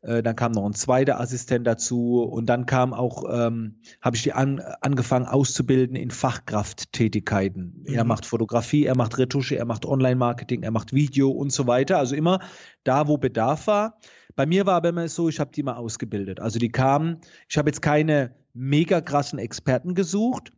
Äh, 0.02 0.22
dann 0.22 0.36
kam 0.36 0.52
noch 0.52 0.66
ein 0.66 0.74
zweiter 0.74 1.18
Assistent 1.18 1.66
dazu 1.66 2.22
und 2.22 2.44
dann 2.50 2.66
kam 2.66 2.92
auch, 2.92 3.24
ähm, 3.32 3.76
habe 4.02 4.16
ich 4.16 4.22
die 4.22 4.34
an, 4.34 4.60
angefangen 4.82 5.24
auszubilden 5.24 5.96
in 5.96 6.10
Fachkrafttätigkeiten. 6.10 7.82
Mhm. 7.86 7.94
Er 7.94 8.04
macht 8.04 8.26
Fotografie, 8.26 8.84
er 8.84 8.94
macht 8.94 9.16
Retusche, 9.16 9.56
er 9.56 9.64
macht 9.64 9.86
Online-Marketing, 9.86 10.64
er 10.64 10.70
macht 10.70 10.92
Video 10.92 11.30
und 11.30 11.50
so 11.50 11.66
weiter. 11.66 11.96
Also 11.96 12.14
immer 12.14 12.40
da, 12.84 13.08
wo 13.08 13.16
Bedarf 13.16 13.66
war. 13.68 13.98
Bei 14.38 14.46
mir 14.46 14.66
war 14.66 14.76
aber 14.76 14.90
immer 14.90 15.08
so, 15.08 15.28
ich 15.28 15.40
habe 15.40 15.50
die 15.52 15.64
mal 15.64 15.74
ausgebildet. 15.74 16.38
Also 16.38 16.60
die 16.60 16.68
kamen, 16.68 17.16
ich 17.48 17.58
habe 17.58 17.70
jetzt 17.70 17.82
keine 17.82 18.36
mega 18.54 19.00
krassen 19.00 19.40
Experten 19.40 19.96
gesucht. 19.96 20.52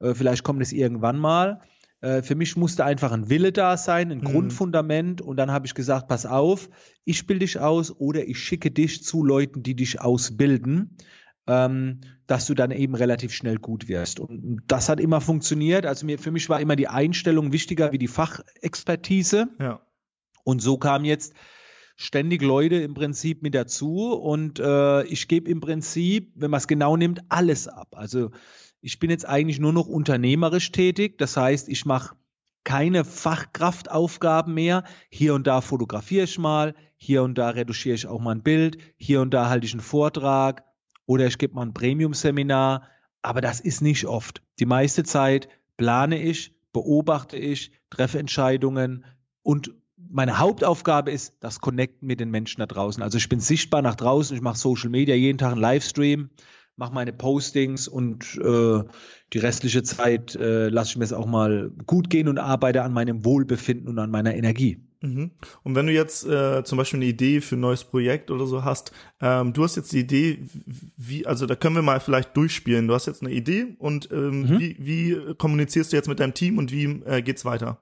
Äh, 0.00 0.14
vielleicht 0.14 0.42
kommt 0.42 0.62
es 0.62 0.72
irgendwann 0.72 1.18
mal. 1.18 1.60
Äh, 2.00 2.22
für 2.22 2.34
mich 2.34 2.56
musste 2.56 2.86
einfach 2.86 3.12
ein 3.12 3.28
Wille 3.28 3.52
da 3.52 3.76
sein, 3.76 4.10
ein 4.10 4.20
mhm. 4.20 4.24
Grundfundament. 4.24 5.20
Und 5.20 5.36
dann 5.36 5.50
habe 5.50 5.66
ich 5.66 5.74
gesagt, 5.74 6.08
pass 6.08 6.24
auf, 6.24 6.70
ich 7.04 7.26
bilde 7.26 7.44
dich 7.44 7.60
aus 7.60 7.94
oder 8.00 8.26
ich 8.26 8.38
schicke 8.38 8.70
dich 8.70 9.04
zu 9.04 9.22
Leuten, 9.22 9.62
die 9.62 9.76
dich 9.76 10.00
ausbilden. 10.00 10.96
Ähm, 11.46 12.00
dass 12.26 12.46
du 12.46 12.54
dann 12.54 12.70
eben 12.70 12.94
relativ 12.94 13.34
schnell 13.34 13.58
gut 13.58 13.86
wirst. 13.86 14.18
Und 14.18 14.62
das 14.66 14.88
hat 14.88 14.98
immer 14.98 15.20
funktioniert. 15.20 15.84
Also 15.84 16.06
mir, 16.06 16.18
für 16.18 16.30
mich 16.30 16.48
war 16.48 16.58
immer 16.58 16.74
die 16.74 16.88
Einstellung 16.88 17.52
wichtiger 17.52 17.92
wie 17.92 17.98
die 17.98 18.08
Fachexpertise. 18.08 19.48
Ja. 19.60 19.82
Und 20.42 20.62
so 20.62 20.78
kam 20.78 21.04
jetzt 21.04 21.34
ständig 21.96 22.42
Leute 22.42 22.76
im 22.76 22.94
Prinzip 22.94 23.42
mit 23.42 23.54
dazu 23.54 24.12
und 24.12 24.60
äh, 24.60 25.02
ich 25.04 25.28
gebe 25.28 25.50
im 25.50 25.60
Prinzip, 25.60 26.30
wenn 26.34 26.50
man 26.50 26.58
es 26.58 26.68
genau 26.68 26.96
nimmt, 26.96 27.20
alles 27.30 27.68
ab. 27.68 27.94
Also 27.96 28.30
ich 28.80 28.98
bin 28.98 29.10
jetzt 29.10 29.26
eigentlich 29.26 29.58
nur 29.58 29.72
noch 29.72 29.86
unternehmerisch 29.86 30.70
tätig. 30.70 31.18
Das 31.18 31.36
heißt, 31.36 31.68
ich 31.68 31.86
mache 31.86 32.14
keine 32.64 33.04
Fachkraftaufgaben 33.04 34.52
mehr. 34.52 34.84
Hier 35.08 35.34
und 35.34 35.46
da 35.46 35.60
fotografiere 35.60 36.24
ich 36.24 36.38
mal, 36.38 36.74
hier 36.96 37.22
und 37.22 37.38
da 37.38 37.50
retuschiere 37.50 37.94
ich 37.94 38.06
auch 38.06 38.20
mal 38.20 38.32
ein 38.32 38.42
Bild, 38.42 38.78
hier 38.96 39.20
und 39.22 39.32
da 39.32 39.48
halte 39.48 39.66
ich 39.66 39.72
einen 39.72 39.80
Vortrag 39.80 40.64
oder 41.06 41.26
ich 41.26 41.38
gebe 41.38 41.54
mal 41.54 41.62
ein 41.62 41.74
Premium-Seminar. 41.74 42.88
Aber 43.22 43.40
das 43.40 43.60
ist 43.60 43.80
nicht 43.80 44.06
oft. 44.06 44.42
Die 44.58 44.66
meiste 44.66 45.02
Zeit 45.04 45.48
plane 45.76 46.22
ich, 46.22 46.54
beobachte 46.72 47.36
ich, 47.36 47.72
treffe 47.90 48.18
Entscheidungen 48.18 49.04
und 49.42 49.72
meine 50.10 50.38
Hauptaufgabe 50.38 51.10
ist 51.10 51.34
das 51.40 51.60
Connecten 51.60 52.06
mit 52.06 52.20
den 52.20 52.30
Menschen 52.30 52.60
da 52.60 52.66
draußen. 52.66 53.02
Also 53.02 53.18
ich 53.18 53.28
bin 53.28 53.40
sichtbar 53.40 53.82
nach 53.82 53.94
draußen, 53.94 54.36
ich 54.36 54.42
mache 54.42 54.58
Social 54.58 54.90
Media, 54.90 55.14
jeden 55.14 55.38
Tag 55.38 55.52
einen 55.52 55.60
Livestream, 55.60 56.30
mache 56.76 56.94
meine 56.94 57.12
Postings 57.12 57.88
und 57.88 58.38
äh, 58.42 58.82
die 59.32 59.38
restliche 59.38 59.82
Zeit 59.82 60.34
äh, 60.36 60.68
lasse 60.68 60.90
ich 60.90 60.96
mir 60.96 61.04
es 61.04 61.12
auch 61.12 61.26
mal 61.26 61.70
gut 61.86 62.10
gehen 62.10 62.28
und 62.28 62.38
arbeite 62.38 62.82
an 62.82 62.92
meinem 62.92 63.24
Wohlbefinden 63.24 63.88
und 63.88 63.98
an 63.98 64.10
meiner 64.10 64.34
Energie. 64.34 64.86
Mhm. 65.02 65.30
Und 65.62 65.74
wenn 65.74 65.86
du 65.86 65.92
jetzt 65.92 66.26
äh, 66.26 66.64
zum 66.64 66.78
Beispiel 66.78 66.98
eine 66.98 67.06
Idee 67.06 67.40
für 67.40 67.56
ein 67.56 67.60
neues 67.60 67.84
Projekt 67.84 68.30
oder 68.30 68.46
so 68.46 68.64
hast, 68.64 68.92
ähm, 69.20 69.52
du 69.52 69.64
hast 69.64 69.76
jetzt 69.76 69.92
die 69.92 70.00
Idee, 70.00 70.46
wie, 70.96 71.26
also 71.26 71.46
da 71.46 71.54
können 71.54 71.76
wir 71.76 71.82
mal 71.82 72.00
vielleicht 72.00 72.36
durchspielen. 72.36 72.88
Du 72.88 72.94
hast 72.94 73.06
jetzt 73.06 73.22
eine 73.22 73.32
Idee 73.32 73.76
und 73.78 74.10
ähm, 74.12 74.42
mhm. 74.42 74.58
wie, 74.58 74.76
wie 74.78 75.34
kommunizierst 75.34 75.92
du 75.92 75.96
jetzt 75.96 76.08
mit 76.08 76.20
deinem 76.20 76.34
Team 76.34 76.58
und 76.58 76.72
wie 76.72 76.84
äh, 77.04 77.22
geht's 77.22 77.44
weiter? 77.44 77.80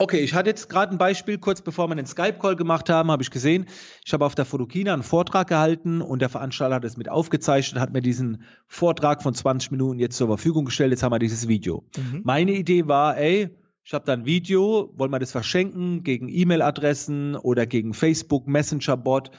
Okay, 0.00 0.20
ich 0.20 0.32
hatte 0.32 0.48
jetzt 0.48 0.70
gerade 0.70 0.92
ein 0.92 0.98
Beispiel, 0.98 1.36
kurz 1.36 1.60
bevor 1.60 1.86
wir 1.88 1.94
den 1.94 2.06
Skype-Call 2.06 2.56
gemacht 2.56 2.88
haben, 2.88 3.10
habe 3.10 3.22
ich 3.22 3.30
gesehen, 3.30 3.66
ich 4.02 4.14
habe 4.14 4.24
auf 4.24 4.34
der 4.34 4.46
Fotokina 4.46 4.94
einen 4.94 5.02
Vortrag 5.02 5.46
gehalten 5.46 6.00
und 6.00 6.22
der 6.22 6.30
Veranstalter 6.30 6.76
hat 6.76 6.84
es 6.86 6.96
mit 6.96 7.10
aufgezeichnet, 7.10 7.82
hat 7.82 7.92
mir 7.92 8.00
diesen 8.00 8.44
Vortrag 8.66 9.22
von 9.22 9.34
20 9.34 9.72
Minuten 9.72 9.98
jetzt 9.98 10.16
zur 10.16 10.28
Verfügung 10.28 10.64
gestellt, 10.64 10.92
jetzt 10.92 11.02
haben 11.02 11.12
wir 11.12 11.18
dieses 11.18 11.48
Video. 11.48 11.84
Mhm. 11.98 12.22
Meine 12.24 12.52
Idee 12.52 12.88
war, 12.88 13.18
ey, 13.18 13.50
Ich 13.82 13.92
habe 13.92 14.06
da 14.06 14.14
ein 14.14 14.24
Video, 14.24 14.90
wollen 14.96 15.10
wir 15.10 15.18
das 15.18 15.32
verschenken 15.32 16.02
gegen 16.02 16.30
E-Mail-Adressen 16.30 17.36
oder 17.36 17.66
gegen 17.66 17.92
Facebook 17.92 18.46
Messenger-Bot. 18.46 19.32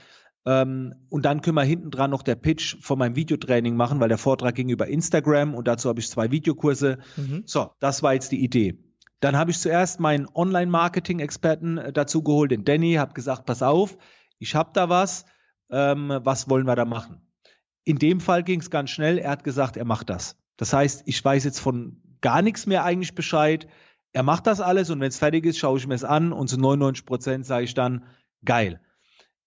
Ähm, 0.46 0.94
und 1.10 1.26
dann 1.26 1.42
können 1.42 1.56
wir 1.56 1.64
hinten 1.64 1.90
dran 1.90 2.12
noch 2.12 2.22
der 2.22 2.36
Pitch 2.36 2.78
von 2.82 3.00
meinem 3.00 3.16
Videotraining 3.16 3.76
machen, 3.76 4.00
weil 4.00 4.10
der 4.10 4.20
Vortrag 4.20 4.54
ging 4.54 4.70
über 4.70 4.88
Instagram 4.88 5.56
und 5.56 5.68
dazu 5.68 5.90
habe 5.90 6.00
ich 6.00 6.10
zwei 6.10 6.30
Videokurse. 6.30 7.00
Mhm. 7.18 7.42
So, 7.46 7.72
das 7.80 8.04
war 8.04 8.14
jetzt 8.14 8.32
die 8.32 8.44
Idee. 8.44 8.78
Dann 9.22 9.38
habe 9.38 9.52
ich 9.52 9.60
zuerst 9.60 10.00
meinen 10.00 10.28
Online-Marketing-Experten 10.34 11.78
äh, 11.78 11.94
dazu 11.94 12.24
geholt, 12.24 12.52
den 12.52 12.66
Danny, 12.66 12.96
habe 12.96 13.14
gesagt, 13.14 13.46
pass 13.46 13.64
auf, 13.64 13.98
ich 14.38 14.56
habe 14.56 14.72
da 14.74 14.90
was, 14.90 15.26
ähm, 15.70 16.20
was 16.24 16.50
wollen 16.50 16.68
wir 16.68 16.76
da 16.76 16.86
machen? 16.86 17.22
In 17.84 17.98
dem 17.98 18.20
Fall 18.20 18.44
ging 18.44 18.60
es 18.60 18.70
ganz 18.70 18.90
schnell, 18.90 19.18
er 19.18 19.32
hat 19.32 19.44
gesagt, 19.44 19.78
er 19.78 19.86
macht 19.86 20.10
das. 20.10 20.38
Das 20.58 20.74
heißt, 20.74 21.04
ich 21.06 21.24
weiß 21.24 21.44
jetzt 21.46 21.60
von 21.60 22.02
gar 22.20 22.42
nichts 22.42 22.68
mehr 22.68 22.84
eigentlich 22.84 23.16
Bescheid. 23.16 23.68
Er 24.12 24.24
macht 24.24 24.46
das 24.46 24.60
alles 24.60 24.90
und 24.90 25.00
wenn 25.00 25.08
es 25.08 25.18
fertig 25.18 25.46
ist, 25.46 25.58
schaue 25.58 25.78
ich 25.78 25.88
mir 25.88 25.96
es 25.96 26.04
an 26.04 26.34
und 26.34 26.50
zu 26.50 26.60
99 26.60 27.06
Prozent 27.06 27.46
sage 27.46 27.64
ich 27.64 27.74
dann, 27.74 28.06
geil 28.44 28.82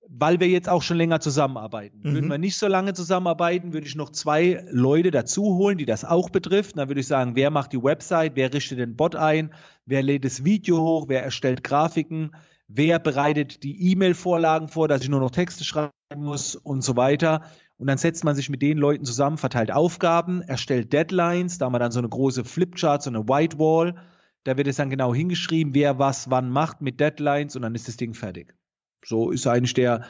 weil 0.09 0.40
wir 0.40 0.49
jetzt 0.49 0.69
auch 0.69 0.83
schon 0.83 0.97
länger 0.97 1.21
zusammenarbeiten. 1.21 2.01
Mhm. 2.03 2.14
Würden 2.14 2.31
wir 2.31 2.38
nicht 2.38 2.57
so 2.57 2.67
lange 2.67 2.95
zusammenarbeiten, 2.95 3.73
würde 3.73 3.87
ich 3.87 3.95
noch 3.95 4.11
zwei 4.11 4.64
Leute 4.71 5.11
dazu 5.11 5.57
holen, 5.57 5.79
die 5.79 5.87
das 5.87 6.05
auch 6.05 6.31
betrifft. 6.31 6.77
Dann 6.77 6.88
würde 6.88 7.01
ich 7.01 7.07
sagen, 7.07 7.37
wer 7.37 7.51
macht 7.51 7.73
die 7.73 7.83
Website, 7.83 8.33
wer 8.37 8.53
richtet 8.53 8.79
den 8.79 8.97
Bot 8.97 9.17
ein, 9.17 9.53
wer 9.87 10.03
lädt 10.03 10.25
das 10.25 10.45
Video 10.45 10.79
hoch, 10.79 11.07
wer 11.09 11.23
erstellt 11.23 11.64
Grafiken, 11.64 12.33
wer 12.69 12.99
bereitet 12.99 13.62
die 13.62 13.93
E-Mail-Vorlagen 13.93 14.69
vor, 14.69 14.88
dass 14.88 15.03
ich 15.03 15.09
nur 15.09 15.21
noch 15.21 15.31
Texte 15.31 15.64
schreiben 15.64 15.93
muss 16.17 16.57
und 16.57 16.83
so 16.83 16.97
weiter. 16.97 17.43
Und 17.77 17.88
dann 17.88 17.99
setzt 17.99 18.25
man 18.25 18.37
sich 18.37 18.49
mit 18.49 18.62
den 18.62 18.79
Leuten 18.79 19.05
zusammen, 19.05 19.37
verteilt 19.37 19.73
Aufgaben, 19.73 20.43
erstellt 20.43 20.93
Deadlines, 20.93 21.59
da 21.59 21.67
haben 21.67 21.75
wir 21.75 21.81
dann 21.81 21.93
so 21.93 21.99
eine 21.99 22.09
große 22.09 22.45
Flipchart, 22.45 23.03
so 23.03 23.11
eine 23.11 23.29
Whitewall. 23.29 23.97
Da 24.45 24.57
wird 24.57 24.69
es 24.69 24.77
dann 24.77 24.90
genau 24.90 25.14
hingeschrieben, 25.14 25.75
wer 25.75 25.99
was 25.99 26.31
wann 26.31 26.51
macht 26.51 26.83
mit 26.83 27.01
Deadlines 27.01 27.57
und 27.57 27.62
dann 27.62 27.75
ist 27.75 27.88
das 27.88 27.97
Ding 27.97 28.14
fertig. 28.14 28.55
So 29.05 29.31
ist 29.31 29.47
eigentlich 29.47 29.75
der 29.75 30.07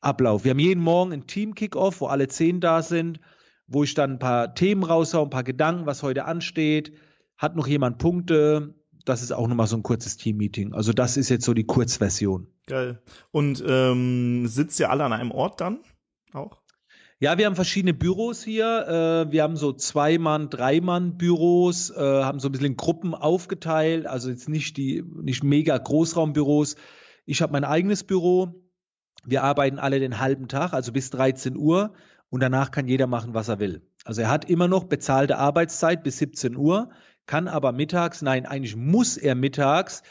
Ablauf. 0.00 0.44
Wir 0.44 0.50
haben 0.50 0.58
jeden 0.58 0.82
Morgen 0.82 1.12
ein 1.12 1.26
Team-Kickoff, 1.26 2.00
wo 2.00 2.06
alle 2.06 2.28
zehn 2.28 2.60
da 2.60 2.82
sind, 2.82 3.20
wo 3.66 3.84
ich 3.84 3.94
dann 3.94 4.12
ein 4.12 4.18
paar 4.18 4.54
Themen 4.54 4.82
raushaue, 4.82 5.24
ein 5.26 5.30
paar 5.30 5.44
Gedanken, 5.44 5.86
was 5.86 6.02
heute 6.02 6.24
ansteht. 6.24 6.92
Hat 7.36 7.56
noch 7.56 7.66
jemand 7.66 7.98
Punkte? 7.98 8.74
Das 9.04 9.22
ist 9.22 9.32
auch 9.32 9.48
nochmal 9.48 9.66
so 9.66 9.76
ein 9.76 9.82
kurzes 9.82 10.16
Team-Meeting. 10.16 10.74
Also 10.74 10.92
das 10.92 11.16
ist 11.16 11.28
jetzt 11.28 11.44
so 11.44 11.54
die 11.54 11.64
Kurzversion. 11.64 12.48
Geil. 12.66 13.02
Und 13.30 13.62
ähm, 13.66 14.46
sitzt 14.46 14.78
ihr 14.80 14.90
alle 14.90 15.04
an 15.04 15.12
einem 15.12 15.30
Ort 15.30 15.60
dann 15.60 15.80
auch? 16.32 16.60
Ja, 17.22 17.36
wir 17.36 17.44
haben 17.44 17.54
verschiedene 17.54 17.92
Büros 17.92 18.42
hier. 18.42 19.26
Äh, 19.28 19.32
wir 19.32 19.42
haben 19.42 19.56
so 19.56 19.72
Zwei-Mann-, 19.74 20.48
Drei-Mann-Büros, 20.48 21.90
äh, 21.90 22.00
haben 22.00 22.40
so 22.40 22.48
ein 22.48 22.52
bisschen 22.52 22.68
in 22.68 22.76
Gruppen 22.76 23.14
aufgeteilt. 23.14 24.06
Also 24.06 24.30
jetzt 24.30 24.48
nicht 24.48 24.78
die, 24.78 25.04
nicht 25.22 25.44
mega 25.44 25.76
Großraumbüros. 25.76 26.76
Ich 27.30 27.42
habe 27.42 27.52
mein 27.52 27.62
eigenes 27.62 28.02
Büro. 28.02 28.66
Wir 29.24 29.44
arbeiten 29.44 29.78
alle 29.78 30.00
den 30.00 30.18
halben 30.18 30.48
Tag, 30.48 30.72
also 30.72 30.90
bis 30.90 31.10
13 31.10 31.56
Uhr. 31.56 31.92
Und 32.28 32.42
danach 32.42 32.72
kann 32.72 32.88
jeder 32.88 33.06
machen, 33.06 33.34
was 33.34 33.46
er 33.46 33.60
will. 33.60 33.86
Also 34.04 34.22
er 34.22 34.30
hat 34.30 34.50
immer 34.50 34.66
noch 34.66 34.82
bezahlte 34.82 35.38
Arbeitszeit 35.38 36.02
bis 36.02 36.18
17 36.18 36.56
Uhr, 36.56 36.90
kann 37.26 37.46
aber 37.46 37.70
mittags, 37.70 38.20
nein, 38.22 38.46
eigentlich 38.46 38.74
muss 38.74 39.16
er 39.16 39.36
mittags 39.36 40.02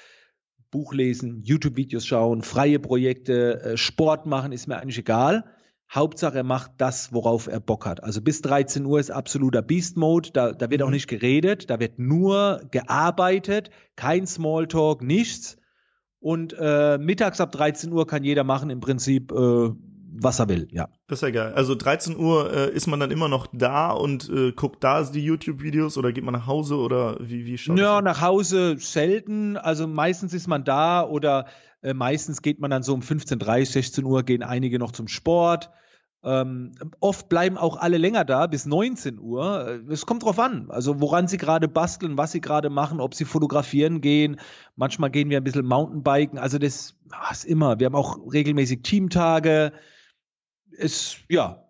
Buch 0.71 0.93
lesen, 0.93 1.43
YouTube-Videos 1.43 2.05
schauen, 2.05 2.41
freie 2.41 2.79
Projekte, 2.79 3.63
äh, 3.63 3.77
Sport 3.77 4.25
machen, 4.25 4.53
ist 4.53 4.67
mir 4.67 4.77
eigentlich 4.77 4.99
egal. 4.99 5.43
Hauptsache, 5.91 6.38
er 6.38 6.43
macht 6.43 6.71
das, 6.77 7.12
worauf 7.12 7.47
er 7.47 7.60
Bock 7.60 7.86
hat. 7.86 8.01
Also 8.01 8.21
bis 8.21 8.41
13 8.43 8.86
Uhr 8.86 8.97
ist 8.97 9.12
absoluter 9.12 9.62
Beast-Mode. 9.62 10.29
Da, 10.32 10.53
da 10.53 10.69
wird 10.69 10.84
auch 10.84 10.88
mhm. 10.88 10.93
nicht 10.93 11.10
geredet, 11.10 11.69
da 11.69 11.82
wird 11.82 11.99
nur 11.99 12.62
gearbeitet, 12.71 13.71
kein 13.97 14.25
Smalltalk, 14.25 15.01
nichts. 15.01 15.59
Und 16.19 16.55
äh, 16.60 16.97
mittags 16.97 17.39
ab 17.39 17.51
13 17.51 17.91
Uhr 17.91 18.05
kann 18.05 18.23
jeder 18.23 18.43
machen 18.43 18.69
im 18.69 18.82
Prinzip, 18.82 19.32
äh, 19.32 19.69
was 20.21 20.39
er 20.39 20.49
will, 20.49 20.67
ja. 20.71 20.89
Das 21.08 21.19
ist 21.19 21.21
ja 21.21 21.29
geil. 21.32 21.53
Also 21.53 21.75
13 21.75 22.17
Uhr 22.17 22.51
äh, 22.51 22.71
ist 22.71 22.88
man 22.88 22.99
dann 22.99 23.12
immer 23.12 23.29
noch 23.29 23.47
da 23.53 23.91
und 23.91 24.29
äh, 24.29 24.51
guckt 24.51 24.84
da 24.84 25.03
die 25.03 25.23
YouTube-Videos 25.23 25.97
oder 25.97 26.12
geht 26.12 26.23
man 26.23 26.34
nach 26.34 26.47
Hause 26.47 26.75
oder 26.75 27.17
wie, 27.21 27.45
wie 27.45 27.58
schaut 27.58 27.79
Ja, 27.79 28.01
nach 28.01 28.21
Hause 28.21 28.75
selten. 28.79 29.55
Also 29.55 29.88
meistens 29.88 30.34
ist 30.34 30.47
man 30.47 30.63
da 30.65 31.03
oder 31.03 31.45
äh, 31.82 31.93
meistens 31.93 32.41
geht 32.41 32.60
man 32.60 32.71
dann 32.71 32.84
so 32.84 32.93
um 32.93 33.01
15.30, 33.01 33.65
16 33.71 34.03
Uhr 34.03 34.23
gehen 34.23 34.43
einige 34.43 34.77
noch 34.77 34.91
zum 34.91 35.08
Sport. 35.08 35.69
Ähm, 36.21 36.73
oft 36.99 37.29
bleiben 37.29 37.58
auch 37.58 37.77
alle 37.77 37.97
länger 37.97 38.25
da, 38.25 38.47
bis 38.47 38.65
19 38.65 39.19
Uhr. 39.19 39.67
Äh, 39.67 39.91
es 39.93 40.05
kommt 40.05 40.23
drauf 40.23 40.38
an, 40.38 40.69
also 40.69 40.99
woran 40.99 41.27
sie 41.27 41.38
gerade 41.38 41.69
basteln, 41.69 42.17
was 42.17 42.34
sie 42.34 42.41
gerade 42.41 42.69
machen, 42.69 42.99
ob 42.99 43.15
sie 43.15 43.25
fotografieren 43.25 44.01
gehen. 44.01 44.39
Manchmal 44.75 45.12
gehen 45.12 45.29
wir 45.29 45.38
ein 45.38 45.43
bisschen 45.43 45.65
Mountainbiken. 45.65 46.38
Also 46.38 46.58
das 46.58 46.95
ist 47.32 47.45
immer. 47.45 47.79
Wir 47.79 47.86
haben 47.86 47.95
auch 47.95 48.17
regelmäßig 48.32 48.82
Teamtage. 48.84 49.71
Es, 50.77 51.17
ja, 51.29 51.68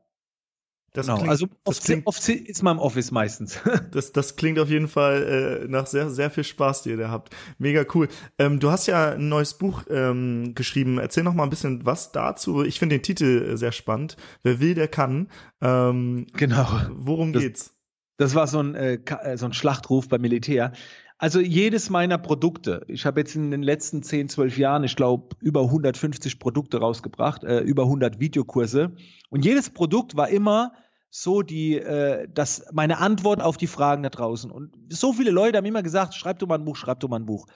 das 0.93 1.05
genau, 1.05 1.17
klingt, 1.17 1.29
also 1.29 1.47
oft, 1.65 1.83
klingt, 1.83 2.07
oft, 2.07 2.29
ist 2.29 2.63
man 2.63 2.77
im 2.77 2.81
Office 2.81 3.11
meistens. 3.11 3.59
das, 3.91 4.11
das 4.11 4.35
klingt 4.35 4.59
auf 4.59 4.69
jeden 4.69 4.87
Fall 4.87 5.63
äh, 5.63 5.67
nach 5.67 5.87
sehr, 5.87 6.09
sehr 6.09 6.31
viel 6.31 6.43
Spaß, 6.43 6.83
die 6.83 6.91
ihr 6.91 7.11
habt. 7.11 7.35
Mega 7.57 7.85
cool. 7.93 8.07
Ähm, 8.37 8.59
du 8.59 8.71
hast 8.71 8.87
ja 8.87 9.11
ein 9.11 9.29
neues 9.29 9.53
Buch 9.53 9.83
ähm, 9.89 10.53
geschrieben. 10.55 10.97
Erzähl 10.97 11.23
noch 11.23 11.33
mal 11.33 11.43
ein 11.43 11.49
bisschen 11.49 11.85
was 11.85 12.11
dazu. 12.11 12.63
Ich 12.63 12.79
finde 12.79 12.95
den 12.95 13.03
Titel 13.03 13.51
äh, 13.51 13.57
sehr 13.57 13.71
spannend. 13.71 14.17
Wer 14.43 14.59
will, 14.59 14.73
der 14.73 14.87
kann. 14.87 15.29
Ähm, 15.61 16.27
genau. 16.33 16.67
Worum 16.91 17.33
das, 17.33 17.43
geht's? 17.43 17.75
Das 18.17 18.35
war 18.35 18.47
so 18.47 18.59
ein, 18.59 18.75
äh, 18.75 18.95
äh, 18.95 19.37
so 19.37 19.45
ein 19.45 19.53
Schlachtruf 19.53 20.09
beim 20.09 20.21
Militär. 20.21 20.73
Also 21.21 21.41
jedes 21.41 21.89
meiner 21.89 22.17
Produkte, 22.17 22.85
ich 22.87 23.05
habe 23.05 23.19
jetzt 23.19 23.35
in 23.35 23.51
den 23.51 23.61
letzten 23.61 24.01
10, 24.01 24.29
12 24.29 24.57
Jahren, 24.57 24.85
ich 24.85 24.95
glaube, 24.95 25.35
über 25.41 25.63
150 25.63 26.39
Produkte 26.39 26.79
rausgebracht, 26.79 27.43
äh, 27.43 27.59
über 27.59 27.83
100 27.83 28.21
Videokurse. 28.21 28.93
Und 29.29 29.43
jedes 29.43 29.69
Produkt 29.69 30.15
war 30.15 30.29
immer 30.29 30.71
so 31.09 31.41
die, 31.41 31.75
äh, 31.75 32.25
das, 32.33 32.65
meine 32.71 32.99
Antwort 32.99 33.41
auf 33.41 33.57
die 33.57 33.67
Fragen 33.67 34.01
da 34.01 34.09
draußen. 34.09 34.49
Und 34.49 34.73
so 34.87 35.11
viele 35.11 35.31
Leute 35.31 35.57
haben 35.57 35.65
immer 35.65 35.83
gesagt, 35.83 36.13
schreib 36.13 36.39
du 36.39 36.47
mal 36.47 36.57
ein 36.57 36.63
Buch, 36.63 36.77
schreib 36.77 37.01
du 37.01 37.09
mal 37.09 37.17
ein 37.17 37.25
Buch. 37.25 37.47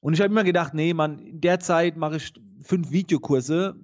Und 0.00 0.12
ich 0.12 0.20
habe 0.20 0.30
immer 0.30 0.44
gedacht, 0.44 0.74
nee, 0.74 0.92
man, 0.92 1.18
in 1.18 1.40
der 1.40 1.58
Zeit 1.58 1.96
mache 1.96 2.16
ich 2.16 2.34
fünf 2.60 2.90
Videokurse. 2.90 3.76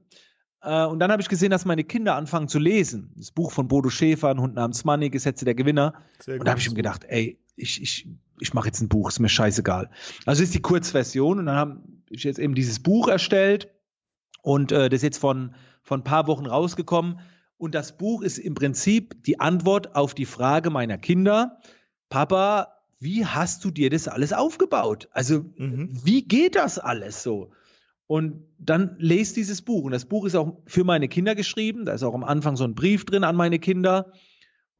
Äh, 0.60 0.84
und 0.84 0.98
dann 0.98 1.10
habe 1.10 1.22
ich 1.22 1.30
gesehen, 1.30 1.50
dass 1.50 1.64
meine 1.64 1.84
Kinder 1.84 2.16
anfangen 2.16 2.48
zu 2.48 2.58
lesen. 2.58 3.14
Das 3.16 3.30
Buch 3.30 3.50
von 3.50 3.66
Bodo 3.66 3.88
Schäfer, 3.88 4.28
ein 4.28 4.40
Hund 4.40 4.56
namens 4.56 4.84
Money, 4.84 5.08
Gesetze 5.08 5.46
der 5.46 5.54
Gewinner. 5.54 5.94
und 6.26 6.44
da 6.44 6.50
habe 6.50 6.60
ich 6.60 6.68
mir 6.68 6.76
gedacht, 6.76 7.04
ey, 7.08 7.41
ich, 7.56 7.82
ich, 7.82 8.08
ich 8.40 8.54
mache 8.54 8.66
jetzt 8.66 8.80
ein 8.80 8.88
Buch, 8.88 9.08
ist 9.08 9.20
mir 9.20 9.28
scheißegal. 9.28 9.90
Also 10.26 10.42
ist 10.42 10.54
die 10.54 10.62
Kurzversion 10.62 11.38
und 11.38 11.46
dann 11.46 11.56
habe 11.56 11.82
ich 12.10 12.24
jetzt 12.24 12.38
eben 12.38 12.54
dieses 12.54 12.80
Buch 12.80 13.08
erstellt 13.08 13.68
und 14.42 14.72
äh, 14.72 14.88
das 14.88 14.98
ist 14.98 15.02
jetzt 15.02 15.18
von, 15.18 15.54
von 15.82 16.00
ein 16.00 16.04
paar 16.04 16.26
Wochen 16.26 16.46
rausgekommen. 16.46 17.20
Und 17.56 17.74
das 17.74 17.96
Buch 17.96 18.22
ist 18.22 18.38
im 18.38 18.54
Prinzip 18.54 19.22
die 19.24 19.38
Antwort 19.38 19.94
auf 19.94 20.14
die 20.14 20.26
Frage 20.26 20.70
meiner 20.70 20.98
Kinder, 20.98 21.60
Papa, 22.08 22.72
wie 22.98 23.24
hast 23.24 23.64
du 23.64 23.70
dir 23.70 23.88
das 23.88 24.08
alles 24.08 24.32
aufgebaut? 24.32 25.08
Also, 25.12 25.44
mhm. 25.56 25.88
wie 26.04 26.22
geht 26.22 26.56
das 26.56 26.78
alles 26.78 27.22
so? 27.22 27.52
Und 28.06 28.44
dann 28.58 28.96
lest 28.98 29.36
dieses 29.36 29.62
Buch. 29.62 29.84
Und 29.84 29.92
das 29.92 30.04
Buch 30.04 30.26
ist 30.26 30.34
auch 30.34 30.58
für 30.66 30.84
meine 30.84 31.08
Kinder 31.08 31.34
geschrieben. 31.34 31.84
Da 31.84 31.92
ist 31.92 32.02
auch 32.02 32.14
am 32.14 32.24
Anfang 32.24 32.56
so 32.56 32.64
ein 32.64 32.74
Brief 32.74 33.04
drin 33.04 33.24
an 33.24 33.36
meine 33.36 33.58
Kinder. 33.58 34.12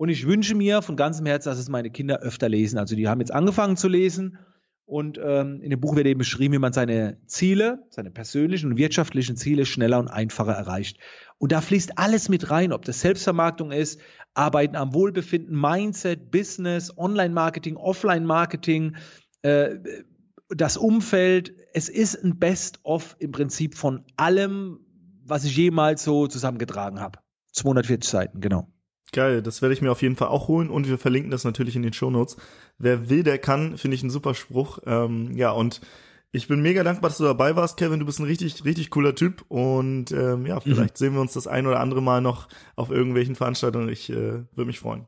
Und 0.03 0.09
ich 0.09 0.27
wünsche 0.27 0.57
mir 0.57 0.83
von 0.83 0.97
ganzem 0.97 1.27
Herzen, 1.27 1.49
dass 1.49 1.61
es 1.61 1.69
meine 1.69 1.89
Kinder 1.89 2.19
öfter 2.19 2.49
lesen. 2.49 2.77
Also 2.77 2.97
die 2.97 3.07
haben 3.07 3.21
jetzt 3.21 3.33
angefangen 3.33 3.77
zu 3.77 3.87
lesen. 3.87 4.37
Und 4.85 5.21
ähm, 5.23 5.61
in 5.63 5.71
dem 5.71 5.79
Buch 5.79 5.95
wird 5.95 6.09
eben 6.09 6.19
beschrieben, 6.19 6.55
wie 6.55 6.59
man 6.59 6.73
seine 6.73 7.19
Ziele, 7.27 7.85
seine 7.89 8.11
persönlichen 8.11 8.73
und 8.73 8.79
wirtschaftlichen 8.79 9.37
Ziele 9.37 9.65
schneller 9.65 10.01
und 10.01 10.09
einfacher 10.09 10.55
erreicht. 10.55 10.99
Und 11.39 11.53
da 11.53 11.61
fließt 11.61 11.99
alles 11.99 12.29
mit 12.29 12.51
rein, 12.51 12.73
ob 12.73 12.85
das 12.85 13.01
Selbstvermarktung 13.01 13.71
ist, 13.71 14.01
Arbeiten 14.35 14.75
am 14.75 14.93
Wohlbefinden, 14.93 15.57
Mindset, 15.57 16.33
Business, 16.33 16.99
Online-Marketing, 16.99 17.77
Offline-Marketing, 17.77 18.97
äh, 19.43 19.77
das 20.49 20.79
Umfeld. 20.79 21.55
Es 21.75 21.89
ist 21.89 22.17
ein 22.17 22.41
Best-of 22.41 23.15
im 23.21 23.31
Prinzip 23.31 23.77
von 23.77 24.05
allem, 24.17 24.81
was 25.25 25.45
ich 25.45 25.57
jemals 25.57 26.03
so 26.03 26.27
zusammengetragen 26.27 26.99
habe. 26.99 27.21
240 27.53 28.11
Seiten, 28.11 28.41
genau. 28.41 28.67
Geil, 29.13 29.43
das 29.43 29.61
werde 29.61 29.75
ich 29.75 29.83
mir 29.83 29.91
auf 29.91 30.01
jeden 30.01 30.17
Fall 30.17 30.29
auch 30.29 30.49
holen 30.49 30.71
und 30.71 30.89
wir 30.89 30.97
verlinken 30.97 31.31
das 31.31 31.45
natürlich 31.45 31.77
in 31.77 31.83
den 31.83 31.93
Shownotes. 31.93 32.37
Wer 32.79 33.11
will, 33.11 33.23
der 33.23 33.39
kann, 33.39 33.77
finde 33.77 33.95
ich 33.95 34.03
ein 34.03 34.11
super 34.11 34.35
Spruch. 34.35 34.79
Ähm, 34.87 35.37
ja, 35.37 35.51
und 35.51 35.81
ich 36.31 36.49
bin 36.49 36.63
mega 36.63 36.83
dankbar, 36.83 37.11
dass 37.11 37.19
du 37.19 37.25
dabei 37.25 37.57
warst, 37.57 37.77
Kevin. 37.77 38.01
Du 38.01 38.07
bist 38.07 38.19
ein 38.19 38.25
richtig, 38.25 38.65
richtig 38.65 38.89
cooler 38.89 39.15
Typ 39.15 39.45
und 39.49 40.13
ähm, 40.13 40.47
ja, 40.47 40.61
vielleicht 40.61 40.95
mhm. 40.95 40.99
sehen 40.99 41.15
wir 41.15 41.21
uns 41.21 41.35
das 41.35 41.47
ein 41.47 41.67
oder 41.67 41.81
andere 41.81 42.01
Mal 42.01 42.23
noch 42.23 42.49
auf 42.75 42.91
irgendwelchen 42.91 43.35
Veranstaltungen. 43.35 43.91
Ich 43.91 44.09
äh, 44.09 44.15
würde 44.15 44.65
mich 44.65 44.79
freuen. 44.79 45.07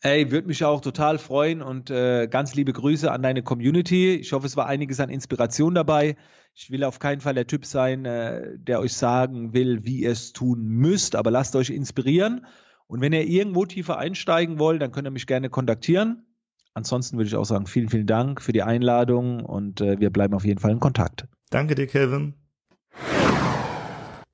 Ey, 0.00 0.32
würde 0.32 0.48
mich 0.48 0.64
auch 0.64 0.80
total 0.80 1.18
freuen 1.18 1.62
und 1.62 1.90
äh, 1.90 2.26
ganz 2.26 2.56
liebe 2.56 2.72
Grüße 2.72 3.10
an 3.10 3.22
deine 3.22 3.42
Community. 3.42 4.16
Ich 4.16 4.32
hoffe, 4.32 4.46
es 4.46 4.56
war 4.56 4.66
einiges 4.66 4.98
an 4.98 5.10
Inspiration 5.10 5.76
dabei. 5.76 6.16
Ich 6.54 6.72
will 6.72 6.82
auf 6.82 6.98
keinen 6.98 7.20
Fall 7.20 7.34
der 7.34 7.46
Typ 7.46 7.64
sein, 7.64 8.04
äh, 8.04 8.58
der 8.58 8.80
euch 8.80 8.94
sagen 8.94 9.54
will, 9.54 9.84
wie 9.84 10.00
ihr 10.00 10.10
es 10.10 10.32
tun 10.32 10.66
müsst, 10.66 11.14
aber 11.14 11.30
lasst 11.30 11.54
euch 11.54 11.70
inspirieren 11.70 12.44
und 12.86 13.00
wenn 13.00 13.12
ihr 13.12 13.26
irgendwo 13.26 13.64
tiefer 13.66 13.98
einsteigen 13.98 14.58
wollt, 14.58 14.82
dann 14.82 14.92
könnt 14.92 15.06
ihr 15.06 15.10
mich 15.10 15.26
gerne 15.26 15.50
kontaktieren. 15.50 16.26
ansonsten 16.74 17.16
würde 17.16 17.28
ich 17.28 17.36
auch 17.36 17.44
sagen, 17.44 17.66
vielen, 17.66 17.88
vielen 17.88 18.06
Dank 18.06 18.42
für 18.42 18.52
die 18.52 18.62
Einladung 18.62 19.44
und 19.44 19.80
äh, 19.80 20.00
wir 20.00 20.10
bleiben 20.10 20.34
auf 20.34 20.44
jeden 20.44 20.60
Fall 20.60 20.72
in 20.72 20.80
Kontakt. 20.80 21.26
Danke 21.50 21.74
dir, 21.74 21.86
Kelvin. 21.86 22.34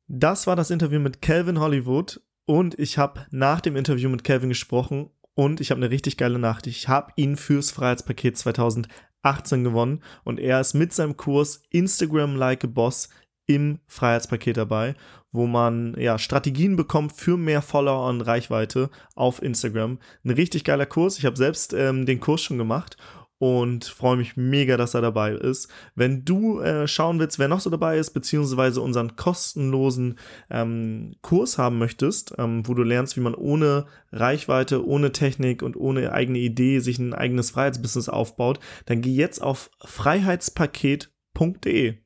Das 0.09 0.47
war 0.47 0.57
das 0.57 0.71
Interview 0.71 1.01
mit 1.01 1.23
Calvin 1.23 1.61
Hollywood 1.61 2.21
und 2.47 2.79
ich 2.79 2.99
habe 2.99 3.27
nach 3.31 3.61
dem 3.61 3.77
Interview 3.77 4.09
mit 4.09 4.25
Calvin 4.25 4.49
gesprochen 4.49 5.11
und 5.35 5.61
ich 5.61 5.71
habe 5.71 5.81
eine 5.81 5.91
richtig 5.91 6.17
geile 6.17 6.39
Nachricht. 6.39 6.67
Ich 6.67 6.89
habe 6.89 7.13
ihn 7.17 7.37
fürs 7.37 7.71
Freiheitspaket 7.71 8.37
2018 8.37 9.63
gewonnen 9.63 10.03
und 10.25 10.41
er 10.41 10.61
ist 10.61 10.75
mit 10.75 10.93
seinem 10.93 11.17
Kurs 11.17 11.63
Instagram 11.71 12.37
Like 12.37 12.65
a 12.65 12.67
Boss 12.67 13.09
im 13.51 13.81
Freiheitspaket 13.89 14.57
dabei, 14.57 14.95
wo 15.33 15.47
man 15.47 15.97
ja 15.99 16.19
Strategien 16.19 16.77
bekommt 16.77 17.13
für 17.13 17.37
mehr 17.37 17.63
Follower 17.63 18.09
und 18.09 18.21
Reichweite 18.21 18.91
auf 19.17 19.43
Instagram. 19.43 19.99
Ein 20.25 20.31
richtig 20.31 20.63
geiler 20.63 20.87
Kurs. 20.87 21.19
Ich 21.19 21.27
habe 21.27 21.37
selbst 21.37 21.73
ähm, 21.73 22.07
den 22.07 22.21
Kurs 22.21 22.43
schon 22.43 22.59
gemacht 22.59 22.97
und 23.39 23.87
freue 23.87 24.19
mich 24.19 24.37
mega, 24.37 24.77
dass 24.77 24.95
er 24.95 25.01
dabei 25.01 25.33
ist. 25.33 25.69
Wenn 25.97 26.25
du 26.25 26.61
äh, 26.61 26.87
schauen 26.87 27.19
willst, 27.19 27.41
wer 27.41 27.49
noch 27.49 27.59
so 27.59 27.71
dabei 27.71 27.99
ist, 27.99 28.11
beziehungsweise 28.11 28.83
unseren 28.83 29.17
kostenlosen 29.17 30.17
ähm, 30.49 31.17
Kurs 31.23 31.59
haben 31.59 31.79
möchtest, 31.79 32.35
ähm, 32.39 32.69
wo 32.69 32.75
du 32.75 32.85
lernst, 32.85 33.17
wie 33.17 33.23
man 33.23 33.35
ohne 33.35 33.87
Reichweite, 34.13 34.87
ohne 34.87 35.11
Technik 35.11 35.63
und 35.63 35.77
ohne 35.77 36.13
eigene 36.13 36.39
Idee 36.39 36.79
sich 36.79 37.01
ein 37.01 37.15
eigenes 37.15 37.51
Freiheitsbusiness 37.51 38.09
aufbaut, 38.09 38.61
dann 38.87 39.01
geh 39.01 39.15
jetzt 39.15 39.43
auf 39.43 39.73
freiheitspaket.de 39.85 41.97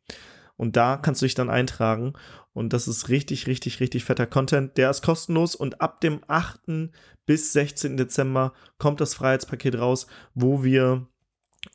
und 0.57 0.77
da 0.77 0.97
kannst 0.97 1.23
du 1.23 1.27
dich 1.27 1.35
dann 1.35 1.51
eintragen 1.51 2.15
und 2.53 2.73
das 2.73 2.87
ist 2.89 3.09
richtig, 3.09 3.47
richtig, 3.47 3.81
richtig 3.81 4.05
fetter 4.05 4.27
Content. 4.27 4.77
Der 4.77 4.91
ist 4.91 5.03
kostenlos 5.03 5.55
und 5.55 5.81
ab 5.81 6.01
dem 6.01 6.21
8. 6.29 6.91
bis 7.27 7.53
16. 7.53 7.97
Dezember 7.97 8.53
kommt 8.79 9.01
das 9.01 9.15
Freiheitspaket 9.15 9.77
raus, 9.77 10.07
wo 10.35 10.63
wir 10.63 11.09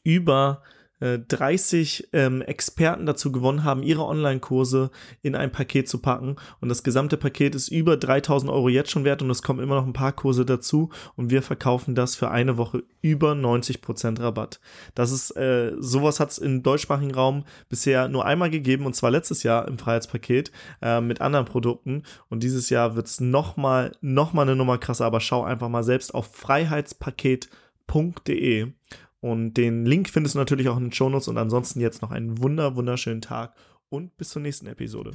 über 0.04 0.64
30 1.00 2.10
äh, 2.12 2.26
ähm, 2.26 2.42
Experten 2.42 3.06
dazu 3.06 3.32
gewonnen 3.32 3.64
haben, 3.64 3.84
ihre 3.84 4.06
Online-Kurse 4.06 4.90
in 5.22 5.36
ein 5.36 5.52
Paket 5.52 5.88
zu 5.88 6.00
packen. 6.00 6.36
Und 6.60 6.70
das 6.70 6.84
gesamte 6.84 7.16
Paket 7.16 7.56
ist 7.56 7.70
über 7.70 7.96
3000 7.96 8.52
Euro 8.52 8.68
jetzt 8.68 8.92
schon 8.92 9.06
wert 9.06 9.22
und 9.22 9.30
es 9.30 9.42
kommen 9.42 9.62
immer 9.62 9.76
noch 9.76 9.86
ein 9.86 9.94
paar 9.94 10.12
Kurse 10.12 10.46
dazu. 10.46 10.90
Und 11.16 11.30
wir 11.30 11.42
verkaufen 11.42 11.96
das 11.96 12.18
für 12.18 12.32
eine 12.32 12.58
Woche 12.58 12.84
über 13.02 13.32
90% 13.32 14.20
Rabatt. 14.20 14.60
Das 14.94 15.12
ist, 15.12 15.32
äh, 15.38 15.72
sowas 15.80 16.20
hat 16.20 16.32
es 16.32 16.38
im 16.38 16.64
deutschsprachigen 16.64 17.14
Raum 17.14 17.46
bisher 17.70 18.10
nur 18.10 18.26
einmal 18.26 18.50
gegeben 18.50 18.86
und 18.86 18.94
zwar 18.94 19.12
letztes 19.12 19.44
Jahr 19.44 19.70
im 19.70 19.78
Freiheitspaket 19.78 20.52
äh, 20.82 21.00
mit 21.00 21.22
anderen 21.22 21.46
Produkten. 21.46 22.04
Und 22.28 22.44
dieses 22.44 22.70
Jahr 22.70 22.96
wird 22.96 23.08
es 23.08 23.22
nochmal, 23.22 23.94
nochmal 24.02 24.48
eine 24.48 24.58
Nummer 24.58 24.78
krasser. 24.78 25.06
Aber 25.06 25.22
schau 25.22 25.44
einfach 25.44 25.70
mal 25.70 25.84
selbst 25.84 26.14
auf 26.14 26.36
freiheitspaket.de 26.36 28.74
und 29.22 29.56
den 29.56 29.86
Link 29.86 30.10
findest 30.10 30.36
du 30.36 30.40
natürlich 30.40 30.70
auch 30.70 30.78
in 30.78 30.86
den 30.86 30.92
Shownotes 30.94 31.28
und 31.28 31.38
ansonsten 31.38 31.82
jetzt 31.82 32.02
noch 32.02 32.12
einen 32.12 32.42
wunder, 32.42 32.76
wunderschönen 32.76 33.22
Tag 33.22 33.54
und 33.90 34.16
bis 34.18 34.30
zur 34.30 34.42
nächsten 34.42 34.68
Episode. 34.68 35.12